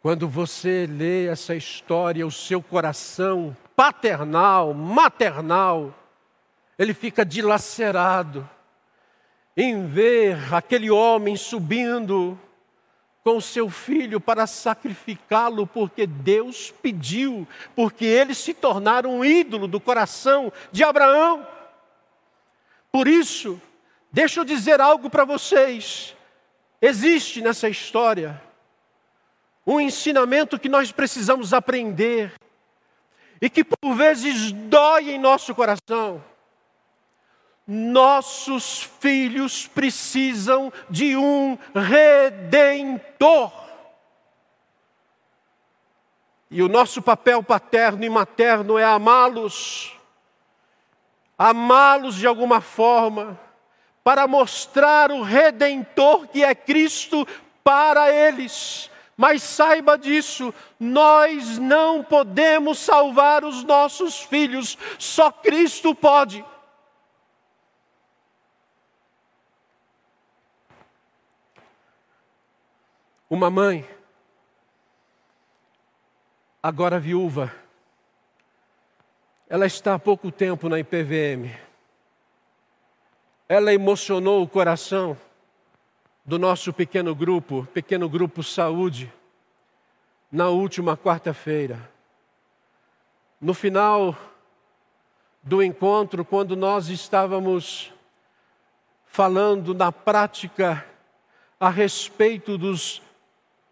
Quando 0.00 0.26
você 0.26 0.86
lê 0.90 1.26
essa 1.26 1.54
história, 1.54 2.26
o 2.26 2.30
seu 2.30 2.62
coração 2.62 3.54
paternal, 3.76 4.72
maternal, 4.72 5.94
ele 6.78 6.94
fica 6.94 7.22
dilacerado 7.22 8.48
em 9.54 9.86
ver 9.86 10.54
aquele 10.54 10.90
homem 10.90 11.36
subindo 11.36 12.38
com 13.22 13.38
seu 13.42 13.68
filho 13.68 14.18
para 14.18 14.46
sacrificá-lo, 14.46 15.66
porque 15.66 16.06
Deus 16.06 16.70
pediu, 16.70 17.46
porque 17.76 18.06
ele 18.06 18.34
se 18.34 18.54
tornara 18.54 19.06
um 19.06 19.22
ídolo 19.22 19.68
do 19.68 19.78
coração 19.78 20.50
de 20.72 20.82
Abraão. 20.82 21.46
Por 22.90 23.06
isso, 23.06 23.60
deixa 24.10 24.40
eu 24.40 24.44
dizer 24.46 24.80
algo 24.80 25.10
para 25.10 25.26
vocês: 25.26 26.16
existe 26.80 27.42
nessa 27.42 27.68
história 27.68 28.40
um 29.66 29.80
ensinamento 29.80 30.58
que 30.58 30.68
nós 30.68 30.90
precisamos 30.90 31.52
aprender 31.52 32.32
e 33.40 33.48
que 33.48 33.64
por 33.64 33.94
vezes 33.94 34.52
dói 34.52 35.10
em 35.10 35.18
nosso 35.18 35.54
coração. 35.54 36.22
Nossos 37.66 38.82
filhos 39.00 39.66
precisam 39.66 40.72
de 40.88 41.16
um 41.16 41.56
redentor. 41.74 43.52
E 46.50 46.62
o 46.62 46.68
nosso 46.68 47.00
papel 47.00 47.42
paterno 47.42 48.04
e 48.04 48.10
materno 48.10 48.76
é 48.76 48.84
amá-los, 48.84 49.96
amá-los 51.38 52.16
de 52.16 52.26
alguma 52.26 52.60
forma, 52.60 53.38
para 54.02 54.26
mostrar 54.26 55.12
o 55.12 55.22
redentor 55.22 56.26
que 56.26 56.42
é 56.42 56.52
Cristo 56.54 57.24
para 57.62 58.12
eles. 58.12 58.90
Mas 59.20 59.42
saiba 59.42 59.98
disso, 59.98 60.54
nós 60.78 61.58
não 61.58 62.02
podemos 62.02 62.78
salvar 62.78 63.44
os 63.44 63.62
nossos 63.64 64.18
filhos, 64.18 64.78
só 64.98 65.30
Cristo 65.30 65.94
pode. 65.94 66.42
Uma 73.28 73.50
mãe, 73.50 73.86
agora 76.62 76.98
viúva, 76.98 77.54
ela 79.50 79.66
está 79.66 79.96
há 79.96 79.98
pouco 79.98 80.32
tempo 80.32 80.66
na 80.66 80.78
IPVM. 80.78 81.54
Ela 83.46 83.74
emocionou 83.74 84.42
o 84.42 84.48
coração 84.48 85.14
do 86.30 86.38
nosso 86.38 86.72
pequeno 86.72 87.12
grupo, 87.12 87.66
pequeno 87.74 88.08
grupo 88.08 88.40
Saúde, 88.40 89.12
na 90.30 90.48
última 90.48 90.96
quarta-feira. 90.96 91.90
No 93.40 93.52
final 93.52 94.16
do 95.42 95.60
encontro, 95.60 96.24
quando 96.24 96.54
nós 96.54 96.86
estávamos 96.88 97.92
falando 99.06 99.74
na 99.74 99.90
prática 99.90 100.86
a 101.58 101.68
respeito 101.68 102.56
dos 102.56 103.02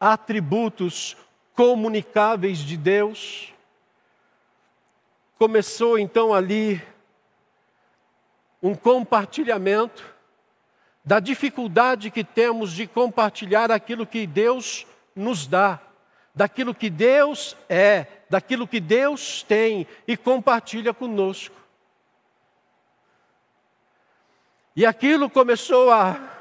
atributos 0.01 1.17
comunicáveis 1.55 2.59
de 2.59 2.77
Deus. 2.77 3.55
Começou 5.39 5.97
então 5.97 6.35
ali 6.35 6.83
um 8.61 8.75
compartilhamento 8.75 10.18
da 11.09 11.21
dificuldade 11.21 12.11
que 12.11 12.23
temos 12.23 12.71
de 12.71 12.87
compartilhar 12.87 13.73
aquilo 13.73 14.07
que 14.07 14.27
Deus 14.27 14.87
nos 15.17 15.47
dá, 15.47 15.81
daquilo 16.35 16.75
que 16.75 16.91
Deus 16.91 17.57
é, 17.67 18.07
daquilo 18.29 18.69
que 18.69 18.79
Deus 18.79 19.43
tem 19.43 19.87
e 20.07 20.19
compartilha 20.19 20.93
conosco. 20.93 21.57
E 24.77 24.85
aquilo 24.85 25.31
começou 25.31 25.91
a 25.91 26.35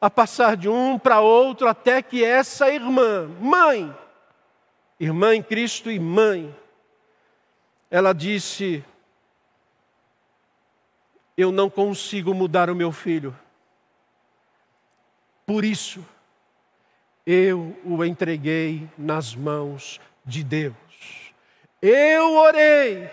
a 0.00 0.08
passar 0.08 0.56
de 0.56 0.70
um 0.70 0.98
para 0.98 1.20
outro 1.20 1.68
até 1.68 2.00
que 2.00 2.24
essa 2.24 2.70
irmã, 2.70 3.28
mãe, 3.40 3.94
irmã 4.98 5.34
em 5.34 5.42
Cristo 5.42 5.90
e 5.90 5.98
mãe, 5.98 6.56
ela 7.90 8.14
disse: 8.14 8.82
Eu 11.36 11.52
não 11.52 11.68
consigo 11.68 12.32
mudar 12.32 12.70
o 12.70 12.74
meu 12.74 12.90
filho, 12.90 13.36
por 15.48 15.64
isso 15.64 16.06
eu 17.26 17.74
o 17.82 18.04
entreguei 18.04 18.86
nas 18.98 19.34
mãos 19.34 19.98
de 20.22 20.44
Deus. 20.44 20.74
Eu 21.80 22.34
orei 22.34 23.10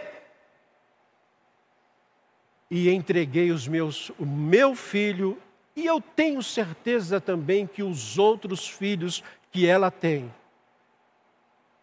e 2.70 2.90
entreguei 2.90 3.52
os 3.52 3.70
meus, 3.70 4.10
o 4.20 4.26
meu 4.26 4.76
filho 4.76 5.42
e 5.78 5.86
eu 5.86 6.02
tenho 6.02 6.44
certeza 6.44 7.22
também 7.22 7.66
que 7.66 7.82
os 7.82 8.20
outros 8.20 8.68
filhos 8.68 9.24
que 9.50 9.66
ela 9.66 9.90
tem 9.90 10.30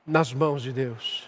nas 0.07 0.35
mãos 0.35 0.63
de 0.63 0.71
Deus. 0.71 1.27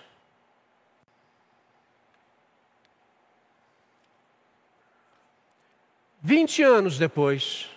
Vinte 6.20 6.62
anos 6.62 6.98
depois, 6.98 7.73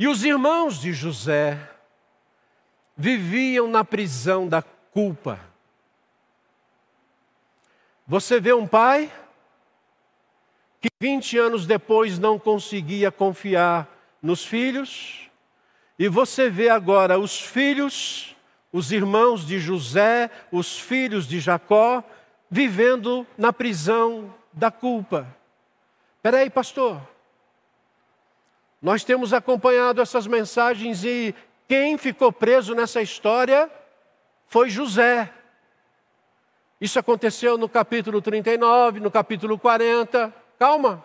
e 0.00 0.08
os 0.08 0.24
irmãos 0.24 0.80
de 0.80 0.94
José 0.94 1.58
viviam 2.96 3.68
na 3.68 3.84
prisão 3.84 4.48
da 4.48 4.62
culpa. 4.62 5.38
Você 8.06 8.40
vê 8.40 8.54
um 8.54 8.66
pai 8.66 9.12
que 10.80 10.88
20 10.98 11.36
anos 11.36 11.66
depois 11.66 12.18
não 12.18 12.38
conseguia 12.38 13.12
confiar 13.12 13.86
nos 14.22 14.42
filhos, 14.42 15.28
e 15.98 16.08
você 16.08 16.48
vê 16.48 16.70
agora 16.70 17.18
os 17.18 17.38
filhos, 17.38 18.34
os 18.72 18.90
irmãos 18.92 19.46
de 19.46 19.58
José, 19.58 20.30
os 20.50 20.80
filhos 20.80 21.28
de 21.28 21.38
Jacó, 21.40 22.02
vivendo 22.50 23.26
na 23.36 23.52
prisão 23.52 24.34
da 24.50 24.70
culpa. 24.70 25.26
Peraí, 26.22 26.48
pastor. 26.48 27.09
Nós 28.80 29.04
temos 29.04 29.32
acompanhado 29.32 30.00
essas 30.00 30.26
mensagens 30.26 31.04
e 31.04 31.34
quem 31.68 31.98
ficou 31.98 32.32
preso 32.32 32.74
nessa 32.74 33.02
história 33.02 33.70
foi 34.46 34.70
José. 34.70 35.32
Isso 36.80 36.98
aconteceu 36.98 37.58
no 37.58 37.68
capítulo 37.68 38.22
39, 38.22 39.00
no 39.00 39.10
capítulo 39.10 39.58
40. 39.58 40.34
Calma. 40.58 41.04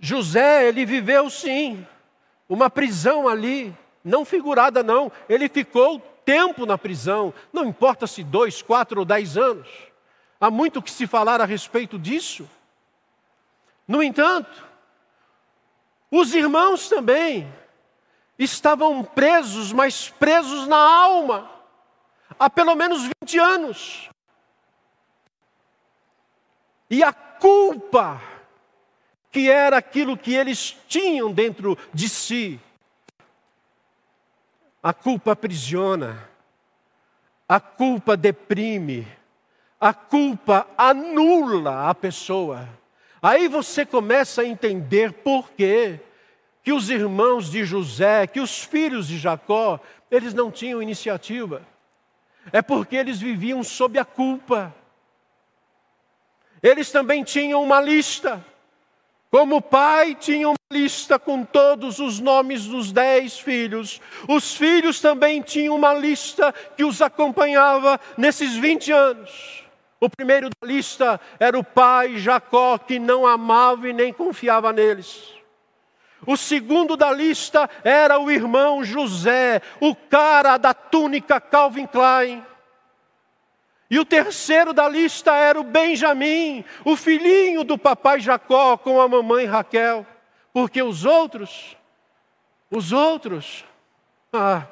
José, 0.00 0.66
ele 0.66 0.86
viveu 0.86 1.28
sim, 1.28 1.86
uma 2.48 2.70
prisão 2.70 3.28
ali, 3.28 3.76
não 4.04 4.24
figurada 4.24 4.82
não, 4.82 5.10
ele 5.28 5.48
ficou 5.48 6.00
tempo 6.24 6.64
na 6.64 6.78
prisão, 6.78 7.34
não 7.52 7.64
importa 7.64 8.06
se 8.06 8.22
dois, 8.22 8.62
quatro 8.62 9.00
ou 9.00 9.04
dez 9.04 9.36
anos, 9.36 9.68
há 10.40 10.50
muito 10.50 10.80
que 10.80 10.90
se 10.90 11.06
falar 11.06 11.40
a 11.40 11.44
respeito 11.44 11.98
disso. 11.98 12.48
No 13.88 14.02
entanto, 14.02 14.67
os 16.10 16.34
irmãos 16.34 16.88
também 16.88 17.52
estavam 18.38 19.02
presos, 19.02 19.72
mas 19.72 20.08
presos 20.08 20.66
na 20.66 20.76
alma, 20.76 21.50
há 22.38 22.48
pelo 22.48 22.74
menos 22.74 23.08
20 23.22 23.38
anos. 23.38 24.10
E 26.90 27.02
a 27.02 27.12
culpa, 27.12 28.20
que 29.30 29.50
era 29.50 29.76
aquilo 29.76 30.16
que 30.16 30.34
eles 30.34 30.76
tinham 30.88 31.32
dentro 31.32 31.76
de 31.92 32.08
si. 32.08 32.60
A 34.82 34.94
culpa 34.94 35.32
aprisiona, 35.32 36.28
a 37.48 37.60
culpa 37.60 38.16
deprime, 38.16 39.06
a 39.80 39.92
culpa 39.92 40.66
anula 40.76 41.90
a 41.90 41.94
pessoa. 41.94 42.68
Aí 43.20 43.48
você 43.48 43.84
começa 43.84 44.42
a 44.42 44.46
entender 44.46 45.12
por 45.12 45.50
quê 45.52 46.00
que 46.62 46.72
os 46.72 46.90
irmãos 46.90 47.50
de 47.50 47.64
José, 47.64 48.26
que 48.26 48.40
os 48.40 48.62
filhos 48.62 49.08
de 49.08 49.18
Jacó, 49.18 49.80
eles 50.10 50.34
não 50.34 50.50
tinham 50.50 50.82
iniciativa. 50.82 51.62
É 52.52 52.62
porque 52.62 52.96
eles 52.96 53.18
viviam 53.18 53.62
sob 53.62 53.98
a 53.98 54.04
culpa. 54.04 54.74
Eles 56.62 56.90
também 56.90 57.24
tinham 57.24 57.62
uma 57.62 57.80
lista. 57.80 58.44
Como 59.30 59.56
o 59.56 59.62
pai 59.62 60.14
tinha 60.14 60.48
uma 60.48 60.56
lista 60.72 61.18
com 61.18 61.44
todos 61.44 61.98
os 61.98 62.18
nomes 62.18 62.64
dos 62.64 62.92
dez 62.92 63.38
filhos, 63.38 64.00
os 64.26 64.56
filhos 64.56 65.00
também 65.00 65.42
tinham 65.42 65.74
uma 65.74 65.92
lista 65.92 66.52
que 66.76 66.84
os 66.84 67.02
acompanhava 67.02 68.00
nesses 68.16 68.56
20 68.56 68.90
anos. 68.90 69.67
O 70.00 70.08
primeiro 70.08 70.48
da 70.48 70.66
lista 70.66 71.20
era 71.40 71.58
o 71.58 71.64
pai 71.64 72.18
Jacó, 72.18 72.78
que 72.78 72.98
não 72.98 73.26
amava 73.26 73.88
e 73.88 73.92
nem 73.92 74.12
confiava 74.12 74.72
neles. 74.72 75.34
O 76.26 76.36
segundo 76.36 76.96
da 76.96 77.12
lista 77.12 77.68
era 77.82 78.18
o 78.18 78.30
irmão 78.30 78.84
José, 78.84 79.60
o 79.80 79.94
cara 79.94 80.56
da 80.56 80.74
túnica 80.74 81.40
Calvin 81.40 81.86
Klein. 81.86 82.44
E 83.90 83.98
o 83.98 84.04
terceiro 84.04 84.72
da 84.72 84.88
lista 84.88 85.34
era 85.34 85.58
o 85.58 85.64
Benjamim, 85.64 86.64
o 86.84 86.94
filhinho 86.94 87.64
do 87.64 87.78
papai 87.78 88.20
Jacó 88.20 88.76
com 88.76 89.00
a 89.00 89.08
mamãe 89.08 89.46
Raquel. 89.46 90.06
Porque 90.52 90.82
os 90.82 91.04
outros, 91.04 91.76
os 92.70 92.92
outros, 92.92 93.64
ah, 94.32 94.66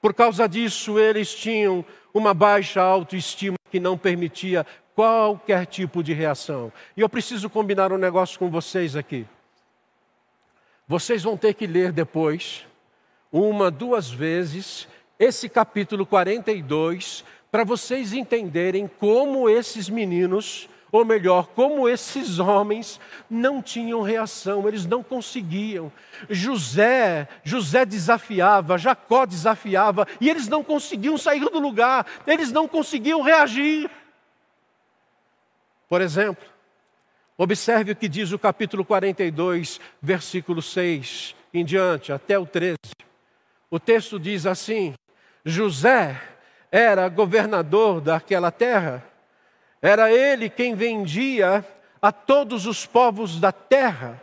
por 0.00 0.12
causa 0.12 0.48
disso 0.48 0.98
eles 0.98 1.34
tinham 1.34 1.84
uma 2.12 2.34
baixa 2.34 2.80
autoestima 2.80 3.56
que 3.70 3.80
não 3.80 3.96
permitia 3.96 4.66
qualquer 4.94 5.66
tipo 5.66 6.02
de 6.02 6.12
reação. 6.12 6.72
E 6.96 7.00
eu 7.00 7.08
preciso 7.08 7.48
combinar 7.48 7.92
um 7.92 7.98
negócio 7.98 8.38
com 8.38 8.50
vocês 8.50 8.96
aqui. 8.96 9.26
Vocês 10.86 11.22
vão 11.22 11.36
ter 11.36 11.54
que 11.54 11.66
ler 11.66 11.92
depois, 11.92 12.66
uma, 13.30 13.70
duas 13.70 14.10
vezes, 14.10 14.88
esse 15.18 15.48
capítulo 15.48 16.04
42 16.04 17.24
para 17.50 17.64
vocês 17.64 18.12
entenderem 18.12 18.88
como 18.98 19.48
esses 19.48 19.88
meninos, 19.88 20.68
ou 20.92 21.04
melhor, 21.04 21.48
como 21.48 21.88
esses 21.88 22.38
homens 22.38 23.00
não 23.28 23.62
tinham 23.62 24.02
reação, 24.02 24.66
eles 24.66 24.86
não 24.86 25.02
conseguiam. 25.02 25.92
José, 26.28 27.28
José 27.44 27.84
desafiava, 27.84 28.78
Jacó 28.78 29.26
desafiava, 29.26 30.06
e 30.20 30.28
eles 30.28 30.48
não 30.48 30.64
conseguiam 30.64 31.16
sair 31.16 31.40
do 31.40 31.60
lugar, 31.60 32.06
eles 32.26 32.50
não 32.50 32.66
conseguiam 32.66 33.22
reagir. 33.22 33.90
Por 35.88 36.00
exemplo, 36.00 36.44
Observe 37.42 37.92
o 37.92 37.96
que 37.96 38.06
diz 38.06 38.32
o 38.32 38.38
capítulo 38.38 38.84
42, 38.84 39.80
versículo 40.02 40.60
6 40.60 41.34
em 41.54 41.64
diante, 41.64 42.12
até 42.12 42.38
o 42.38 42.44
13. 42.44 42.76
O 43.70 43.80
texto 43.80 44.20
diz 44.20 44.44
assim: 44.44 44.92
José 45.42 46.20
era 46.70 47.08
governador 47.08 48.02
daquela 48.02 48.50
terra, 48.50 49.02
era 49.82 50.12
ele 50.12 50.50
quem 50.50 50.74
vendia 50.74 51.64
a 52.00 52.12
todos 52.12 52.66
os 52.66 52.86
povos 52.86 53.40
da 53.40 53.52
terra. 53.52 54.20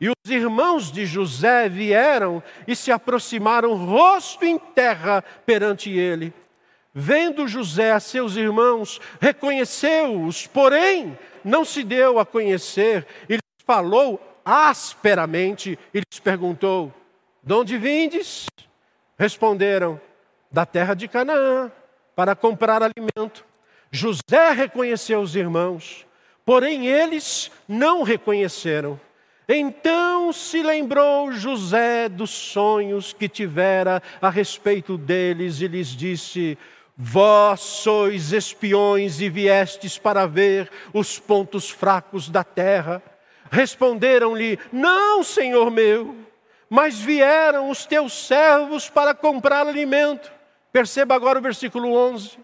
E 0.00 0.08
os 0.08 0.30
irmãos 0.30 0.90
de 0.90 1.04
José 1.04 1.68
vieram 1.68 2.42
e 2.66 2.74
se 2.74 2.90
aproximaram, 2.90 3.74
rosto 3.74 4.44
em 4.44 4.58
terra, 4.58 5.22
perante 5.44 5.90
ele. 5.90 6.32
Vendo 6.92 7.46
José 7.46 7.92
a 7.92 8.00
seus 8.00 8.34
irmãos, 8.34 9.00
reconheceu-os, 9.20 10.46
porém 10.46 11.16
não 11.44 11.64
se 11.64 11.84
deu 11.84 12.18
a 12.18 12.26
conhecer, 12.26 13.06
e 13.28 13.38
falou 13.64 14.20
asperamente 14.44 15.78
e 15.94 15.98
lhes 15.98 16.18
perguntou: 16.18 16.92
De 17.42 17.52
onde 17.52 17.78
vindes? 17.78 18.46
Responderam: 19.18 20.00
Da 20.50 20.66
terra 20.66 20.94
de 20.94 21.06
Canaã, 21.06 21.70
para 22.16 22.34
comprar 22.34 22.82
alimento. 22.82 23.49
José 23.92 24.52
reconheceu 24.52 25.20
os 25.20 25.34
irmãos, 25.34 26.06
porém 26.44 26.86
eles 26.86 27.50
não 27.68 28.02
reconheceram. 28.02 29.00
Então 29.48 30.32
se 30.32 30.62
lembrou 30.62 31.32
José 31.32 32.08
dos 32.08 32.30
sonhos 32.30 33.12
que 33.12 33.28
tivera 33.28 34.00
a 34.22 34.30
respeito 34.30 34.96
deles 34.96 35.60
e 35.60 35.66
lhes 35.66 35.88
disse: 35.88 36.56
Vós 36.96 37.58
sois 37.60 38.32
espiões 38.32 39.20
e 39.20 39.28
viestes 39.28 39.98
para 39.98 40.24
ver 40.24 40.70
os 40.94 41.18
pontos 41.18 41.68
fracos 41.68 42.28
da 42.28 42.44
terra. 42.44 43.02
Responderam-lhe: 43.50 44.56
Não, 44.72 45.24
senhor 45.24 45.68
meu, 45.68 46.14
mas 46.68 47.00
vieram 47.00 47.70
os 47.70 47.84
teus 47.86 48.12
servos 48.12 48.88
para 48.88 49.14
comprar 49.14 49.66
alimento. 49.66 50.30
Perceba 50.72 51.16
agora 51.16 51.40
o 51.40 51.42
versículo 51.42 51.92
11. 51.92 52.38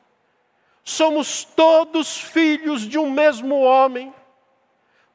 Somos 0.88 1.42
todos 1.42 2.16
filhos 2.16 2.82
de 2.82 2.96
um 2.96 3.10
mesmo 3.10 3.56
homem, 3.56 4.14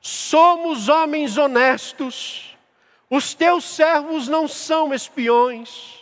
somos 0.02 0.90
homens 0.90 1.38
honestos. 1.38 2.58
Os 3.10 3.34
teus 3.34 3.64
servos 3.64 4.28
não 4.28 4.50
são 4.50 4.94
espiões. 4.94 6.02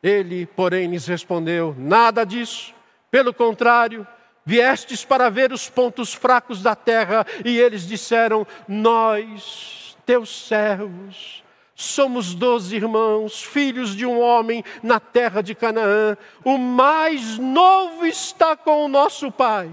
Ele, 0.00 0.46
porém, 0.46 0.86
lhes 0.86 1.08
respondeu: 1.08 1.74
Nada 1.76 2.24
disso. 2.24 2.72
Pelo 3.10 3.34
contrário, 3.34 4.06
viestes 4.46 5.04
para 5.04 5.28
ver 5.28 5.52
os 5.52 5.68
pontos 5.68 6.14
fracos 6.14 6.62
da 6.62 6.76
terra, 6.76 7.26
e 7.44 7.58
eles 7.58 7.88
disseram: 7.88 8.46
Nós, 8.68 9.96
teus 10.06 10.46
servos, 10.46 11.43
somos 11.74 12.34
doze 12.34 12.76
irmãos, 12.76 13.42
filhos 13.42 13.94
de 13.94 14.06
um 14.06 14.20
homem 14.20 14.64
na 14.82 15.00
terra 15.00 15.42
de 15.42 15.54
Canaã. 15.54 16.16
O 16.44 16.56
mais 16.56 17.38
novo 17.38 18.06
está 18.06 18.56
com 18.56 18.84
o 18.84 18.88
nosso 18.88 19.30
pai, 19.32 19.70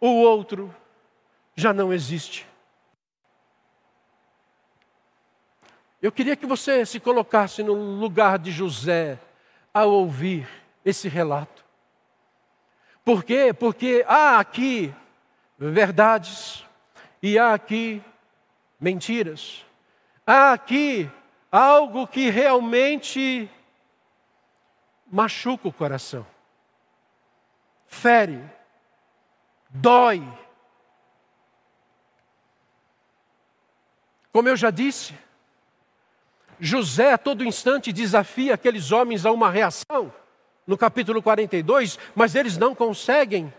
o 0.00 0.08
outro 0.08 0.74
já 1.54 1.72
não 1.72 1.92
existe. 1.92 2.46
Eu 6.02 6.12
queria 6.12 6.36
que 6.36 6.44
você 6.44 6.84
se 6.84 7.00
colocasse 7.00 7.62
no 7.62 7.72
lugar 7.72 8.38
de 8.38 8.50
José 8.50 9.18
ao 9.72 9.90
ouvir 9.90 10.46
esse 10.84 11.08
relato. 11.08 11.64
Por 13.02 13.24
quê? 13.24 13.54
Porque 13.54 14.04
há 14.06 14.38
aqui 14.38 14.94
verdades 15.58 16.64
e 17.22 17.38
há 17.38 17.54
aqui 17.54 18.02
mentiras. 18.78 19.64
Há 20.26 20.52
aqui 20.52 21.10
algo 21.52 22.06
que 22.06 22.30
realmente 22.30 23.48
machuca 25.06 25.68
o 25.68 25.72
coração, 25.72 26.26
fere, 27.86 28.42
dói. 29.68 30.22
Como 34.32 34.48
eu 34.48 34.56
já 34.56 34.70
disse, 34.70 35.14
José 36.58 37.12
a 37.12 37.18
todo 37.18 37.44
instante 37.44 37.92
desafia 37.92 38.54
aqueles 38.54 38.90
homens 38.90 39.24
a 39.24 39.30
uma 39.30 39.50
reação, 39.50 40.12
no 40.66 40.76
capítulo 40.76 41.22
42, 41.22 41.98
mas 42.16 42.34
eles 42.34 42.56
não 42.56 42.74
conseguem 42.74 43.52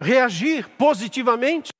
reagir 0.00 0.68
positivamente. 0.78 1.73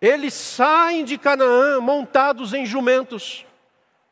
Eles 0.00 0.32
saem 0.32 1.04
de 1.04 1.18
Canaã 1.18 1.80
montados 1.80 2.54
em 2.54 2.64
jumentos. 2.64 3.44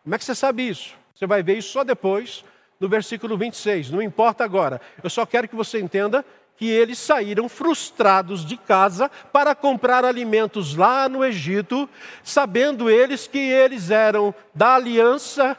Como 0.02 0.14
é 0.14 0.18
que 0.18 0.24
você 0.24 0.34
sabe 0.34 0.68
isso? 0.68 0.94
Você 1.14 1.26
vai 1.26 1.42
ver 1.42 1.58
isso 1.58 1.70
só 1.70 1.82
depois, 1.82 2.44
no 2.78 2.88
versículo 2.88 3.36
26. 3.38 3.90
Não 3.90 4.02
importa 4.02 4.44
agora. 4.44 4.80
Eu 5.02 5.08
só 5.08 5.24
quero 5.24 5.48
que 5.48 5.56
você 5.56 5.80
entenda 5.80 6.24
que 6.58 6.68
eles 6.68 6.98
saíram 6.98 7.48
frustrados 7.48 8.44
de 8.44 8.56
casa 8.56 9.08
para 9.32 9.54
comprar 9.54 10.04
alimentos 10.04 10.74
lá 10.74 11.08
no 11.08 11.24
Egito, 11.24 11.88
sabendo 12.22 12.90
eles 12.90 13.28
que 13.28 13.38
eles 13.38 13.90
eram 13.90 14.34
da 14.52 14.74
aliança 14.74 15.56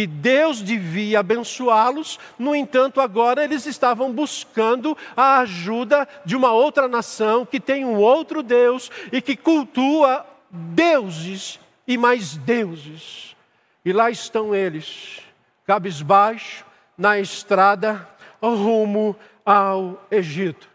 que 0.00 0.06
Deus 0.06 0.62
devia 0.62 1.20
abençoá-los, 1.20 2.18
no 2.38 2.56
entanto, 2.56 3.02
agora 3.02 3.44
eles 3.44 3.66
estavam 3.66 4.10
buscando 4.10 4.96
a 5.14 5.40
ajuda 5.40 6.08
de 6.24 6.34
uma 6.34 6.52
outra 6.52 6.88
nação 6.88 7.44
que 7.44 7.60
tem 7.60 7.84
um 7.84 7.98
outro 7.98 8.42
Deus 8.42 8.90
e 9.12 9.20
que 9.20 9.36
cultua 9.36 10.24
deuses 10.50 11.60
e 11.86 11.98
mais 11.98 12.34
deuses. 12.34 13.36
E 13.84 13.92
lá 13.92 14.10
estão 14.10 14.54
eles, 14.54 15.20
cabisbaixo, 15.66 16.64
na 16.96 17.18
estrada, 17.18 18.08
rumo 18.40 19.14
ao 19.44 20.02
Egito. 20.10 20.66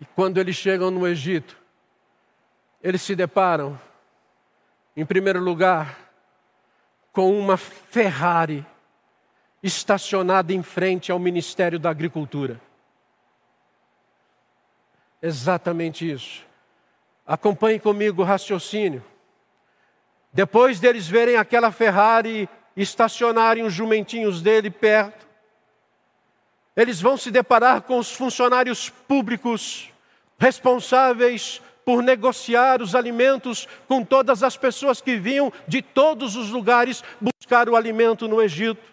E 0.00 0.04
quando 0.16 0.38
eles 0.38 0.56
chegam 0.56 0.90
no 0.90 1.06
Egito, 1.06 1.56
eles 2.82 3.02
se 3.02 3.14
deparam, 3.14 3.78
em 4.98 5.06
primeiro 5.06 5.38
lugar, 5.38 6.10
com 7.12 7.38
uma 7.38 7.56
Ferrari 7.56 8.66
estacionada 9.62 10.52
em 10.52 10.60
frente 10.60 11.12
ao 11.12 11.20
Ministério 11.20 11.78
da 11.78 11.88
Agricultura. 11.88 12.60
Exatamente 15.22 16.10
isso. 16.10 16.44
Acompanhe 17.24 17.78
comigo 17.78 18.22
o 18.22 18.24
raciocínio. 18.24 19.04
Depois 20.32 20.80
deles 20.80 21.06
verem 21.06 21.36
aquela 21.36 21.70
Ferrari 21.70 22.48
estacionarem 22.76 23.62
os 23.62 23.72
jumentinhos 23.72 24.42
dele 24.42 24.68
perto. 24.68 25.28
Eles 26.74 27.00
vão 27.00 27.16
se 27.16 27.30
deparar 27.30 27.82
com 27.82 28.00
os 28.00 28.12
funcionários 28.12 28.90
públicos 28.90 29.92
responsáveis 30.40 31.62
por 31.88 32.02
negociar 32.02 32.82
os 32.82 32.94
alimentos 32.94 33.66
com 33.88 34.04
todas 34.04 34.42
as 34.42 34.58
pessoas 34.58 35.00
que 35.00 35.16
vinham 35.16 35.50
de 35.66 35.80
todos 35.80 36.36
os 36.36 36.50
lugares 36.50 37.02
buscar 37.18 37.66
o 37.66 37.74
alimento 37.74 38.28
no 38.28 38.42
Egito. 38.42 38.92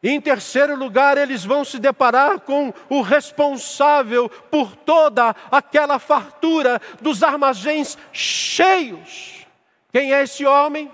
Em 0.00 0.20
terceiro 0.20 0.76
lugar, 0.76 1.18
eles 1.18 1.44
vão 1.44 1.64
se 1.64 1.80
deparar 1.80 2.38
com 2.38 2.72
o 2.88 3.00
responsável 3.00 4.28
por 4.28 4.76
toda 4.76 5.34
aquela 5.50 5.98
fartura 5.98 6.80
dos 7.02 7.24
armazéns 7.24 7.98
cheios. 8.12 9.44
Quem 9.92 10.14
é 10.14 10.22
esse 10.22 10.46
homem? 10.46 10.88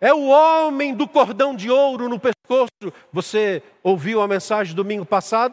É 0.00 0.14
o 0.14 0.28
homem 0.28 0.94
do 0.94 1.06
cordão 1.06 1.54
de 1.54 1.70
ouro 1.70 2.08
no 2.08 2.18
pescoço. 2.18 2.94
Você 3.12 3.62
ouviu 3.82 4.22
a 4.22 4.26
mensagem 4.26 4.74
domingo 4.74 5.04
passado? 5.04 5.52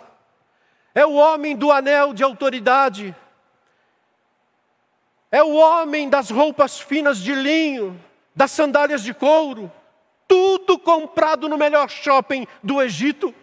É 0.96 1.06
o 1.06 1.12
homem 1.16 1.58
do 1.58 1.74
anel 1.74 2.14
de 2.14 2.24
autoridade. 2.24 3.14
É 5.34 5.42
o 5.42 5.56
homem 5.56 6.08
das 6.08 6.30
roupas 6.30 6.80
finas 6.80 7.18
de 7.18 7.34
linho, 7.34 8.00
das 8.36 8.52
sandálias 8.52 9.02
de 9.02 9.16
couro, 9.16 9.72
tudo 10.28 10.78
comprado 10.78 11.50
no 11.50 11.58
melhor 11.58 11.90
shopping 11.90 12.46
do 12.62 12.80
Egito, 12.80 13.34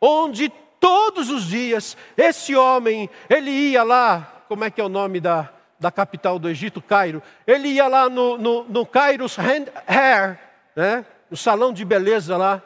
onde 0.00 0.52
todos 0.78 1.30
os 1.30 1.46
dias 1.46 1.96
esse 2.16 2.54
homem, 2.54 3.10
ele 3.28 3.50
ia 3.50 3.82
lá, 3.82 4.44
como 4.46 4.62
é 4.62 4.70
que 4.70 4.80
é 4.80 4.84
o 4.84 4.88
nome 4.88 5.18
da, 5.18 5.50
da 5.80 5.90
capital 5.90 6.38
do 6.38 6.48
Egito, 6.48 6.80
Cairo. 6.80 7.20
Ele 7.44 7.70
ia 7.70 7.88
lá 7.88 8.08
no, 8.08 8.38
no, 8.38 8.62
no 8.62 8.86
Cairo's 8.86 9.36
Hand 9.36 9.66
Hair, 9.88 10.38
né? 10.76 11.04
no 11.28 11.36
salão 11.36 11.72
de 11.72 11.84
beleza 11.84 12.36
lá. 12.36 12.62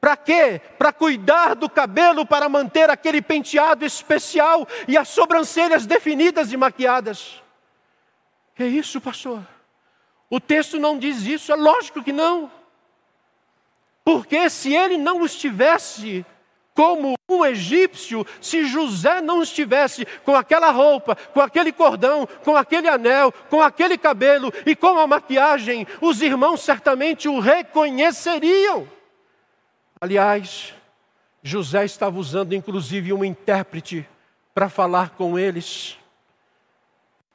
Para 0.00 0.16
quê? 0.16 0.60
Para 0.78 0.92
cuidar 0.92 1.54
do 1.54 1.68
cabelo, 1.68 2.24
para 2.24 2.48
manter 2.48 2.88
aquele 2.88 3.20
penteado 3.20 3.84
especial 3.84 4.64
e 4.86 4.96
as 4.96 5.08
sobrancelhas 5.08 5.86
definidas 5.86 6.52
e 6.52 6.56
maquiadas. 6.56 7.42
Que 8.54 8.64
isso, 8.64 9.00
pastor? 9.00 9.42
O 10.30 10.40
texto 10.40 10.78
não 10.78 10.98
diz 10.98 11.22
isso, 11.22 11.52
é 11.52 11.56
lógico 11.56 12.02
que 12.02 12.12
não. 12.12 12.50
Porque 14.04 14.48
se 14.50 14.74
ele 14.74 14.96
não 14.96 15.24
estivesse 15.24 16.24
como 16.74 17.14
um 17.28 17.44
egípcio 17.44 18.26
se 18.40 18.66
José 18.66 19.20
não 19.20 19.42
estivesse 19.42 20.04
com 20.24 20.34
aquela 20.34 20.70
roupa, 20.70 21.14
com 21.14 21.40
aquele 21.40 21.72
cordão, 21.72 22.28
com 22.44 22.56
aquele 22.56 22.88
anel, 22.88 23.32
com 23.48 23.62
aquele 23.62 23.96
cabelo 23.96 24.52
e 24.66 24.74
com 24.74 24.98
a 24.98 25.06
maquiagem, 25.06 25.86
os 26.00 26.20
irmãos 26.20 26.60
certamente 26.60 27.28
o 27.28 27.38
reconheceriam. 27.38 28.88
Aliás, 30.00 30.74
José 31.42 31.84
estava 31.84 32.18
usando 32.18 32.54
inclusive 32.54 33.12
um 33.12 33.24
intérprete 33.24 34.06
para 34.52 34.68
falar 34.68 35.10
com 35.10 35.38
eles. 35.38 35.96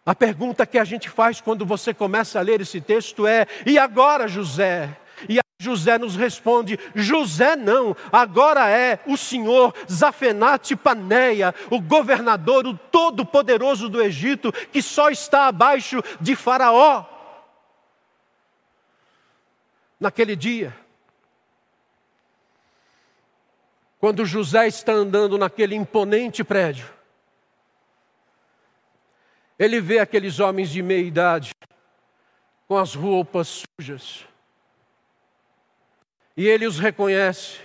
A 0.06 0.16
pergunta 0.16 0.66
que 0.66 0.80
a 0.80 0.84
gente 0.84 1.10
faz 1.10 1.42
quando 1.42 1.66
você 1.66 1.94
começa 1.94 2.40
a 2.40 2.42
ler 2.42 2.62
esse 2.62 2.82
texto 2.82 3.28
é: 3.28 3.46
e 3.66 3.78
agora, 3.78 4.28
José? 4.28 4.98
E 5.28 5.40
José 5.62 5.98
nos 5.98 6.16
responde: 6.16 6.80
José 6.96 7.56
não, 7.56 7.96
agora 8.12 8.70
é 8.70 9.00
o 9.06 9.18
senhor 9.18 9.74
Zafenate 9.92 10.76
Paneia, 10.76 11.54
o 11.70 11.82
governador, 11.82 12.66
o 12.66 12.78
todo-poderoso 12.78 13.90
do 13.90 14.02
Egito, 14.02 14.54
que 14.72 14.82
só 14.82 15.10
está 15.10 15.48
abaixo 15.48 16.02
de 16.22 16.34
Faraó. 16.34 17.06
Naquele 20.00 20.34
dia, 20.34 20.74
quando 24.00 24.26
José 24.26 24.66
está 24.66 24.94
andando 24.94 25.38
naquele 25.38 25.76
imponente 25.76 26.42
prédio, 26.42 26.99
ele 29.60 29.82
vê 29.82 30.00
aqueles 30.00 30.40
homens 30.40 30.70
de 30.70 30.82
meia 30.82 31.06
idade, 31.06 31.52
com 32.66 32.78
as 32.78 32.96
roupas 32.96 33.66
sujas, 33.78 34.26
e 36.38 36.48
ele 36.48 36.66
os 36.66 36.80
reconhece. 36.80 37.60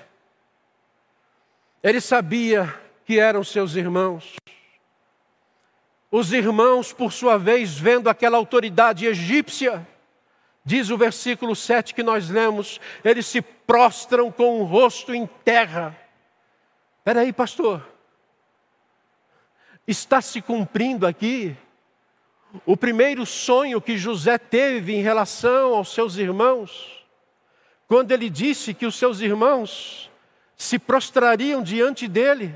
Ele 1.81 2.01
sabia 2.01 2.75
que 3.05 3.21
eram 3.21 3.45
seus 3.45 3.77
irmãos. 3.77 4.35
Os 6.11 6.33
irmãos, 6.33 6.93
por 6.93 7.13
sua 7.13 7.39
vez, 7.39 7.79
vendo 7.79 8.09
aquela 8.09 8.37
autoridade 8.37 9.07
egípcia, 9.07 9.87
diz 10.65 10.91
o 10.91 10.97
versículo 10.97 11.55
7 11.55 11.95
que 11.95 12.03
nós 12.03 12.29
lemos, 12.29 12.81
eles 13.05 13.27
se 13.27 13.43
prostram 13.43 14.33
com 14.33 14.61
o 14.61 14.65
rosto 14.65 15.15
em 15.15 15.27
terra. 15.45 15.97
Espera 16.99 17.21
aí, 17.21 17.33
pastor. 17.33 17.87
Está 19.87 20.21
se 20.21 20.41
cumprindo 20.41 21.07
aqui 21.07 21.57
o 22.65 22.77
primeiro 22.77 23.25
sonho 23.27 23.81
que 23.81 23.97
José 23.97 24.39
teve 24.39 24.95
em 24.95 25.03
relação 25.03 25.75
aos 25.75 25.93
seus 25.93 26.17
irmãos 26.17 27.05
quando 27.87 28.13
ele 28.13 28.31
disse 28.31 28.75
que 28.75 28.87
os 28.87 28.97
seus 28.97 29.21
irmãos 29.21 30.11
se 30.57 30.79
prostrariam 30.79 31.63
diante 31.63 32.09
dele. 32.09 32.55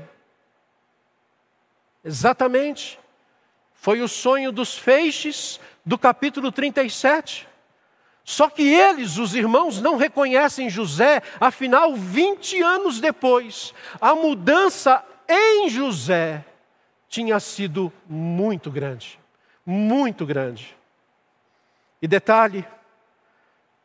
Exatamente. 2.03 2.99
Foi 3.73 4.01
o 4.01 4.07
sonho 4.07 4.51
dos 4.51 4.77
feixes 4.77 5.59
do 5.85 5.97
capítulo 5.97 6.51
37. 6.51 7.47
Só 8.23 8.49
que 8.49 8.63
eles, 8.63 9.17
os 9.17 9.33
irmãos, 9.33 9.81
não 9.81 9.95
reconhecem 9.97 10.69
José, 10.69 11.21
afinal, 11.39 11.95
20 11.95 12.61
anos 12.61 12.99
depois, 12.99 13.73
a 13.99 14.13
mudança 14.13 15.03
em 15.27 15.69
José 15.69 16.43
tinha 17.07 17.39
sido 17.39 17.91
muito 18.07 18.69
grande. 18.69 19.19
Muito 19.71 20.25
grande. 20.25 20.75
E 22.01 22.07
detalhe, 22.07 22.65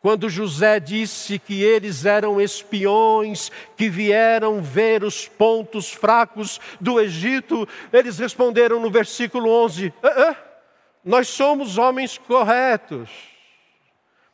quando 0.00 0.30
José 0.30 0.80
disse 0.80 1.38
que 1.38 1.62
eles 1.62 2.06
eram 2.06 2.40
espiões 2.40 3.52
que 3.76 3.90
vieram 3.90 4.62
ver 4.62 5.04
os 5.04 5.28
pontos 5.28 5.92
fracos 5.92 6.58
do 6.80 6.98
Egito, 6.98 7.68
eles 7.92 8.18
responderam 8.18 8.80
no 8.80 8.90
versículo 8.90 9.50
11: 9.50 9.92
ah, 10.02 10.30
ah, 10.30 10.36
Nós 11.04 11.28
somos 11.28 11.76
homens 11.76 12.16
corretos, 12.16 13.10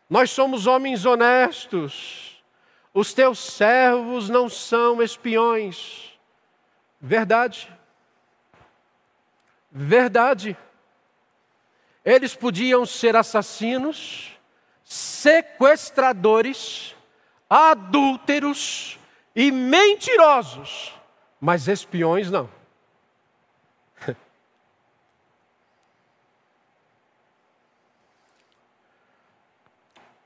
nós 0.09 0.31
somos 0.31 0.69
homens 0.69 1.05
honestos, 1.05 2.41
os 2.95 3.13
teus 3.13 3.41
servos 3.41 4.29
não 4.29 4.49
são 4.49 5.03
espiões. 5.03 6.17
Verdade, 7.01 7.69
verdade. 9.73 10.57
Eles 12.05 12.35
podiam 12.35 12.85
ser 12.87 13.15
assassinos, 13.15 14.37
sequestradores, 14.85 16.97
adúlteros 17.49 18.99
e 19.35 19.53
mentirosos, 19.53 20.95
mas 21.41 21.69
espiões 21.69 22.29
não. 22.31 22.51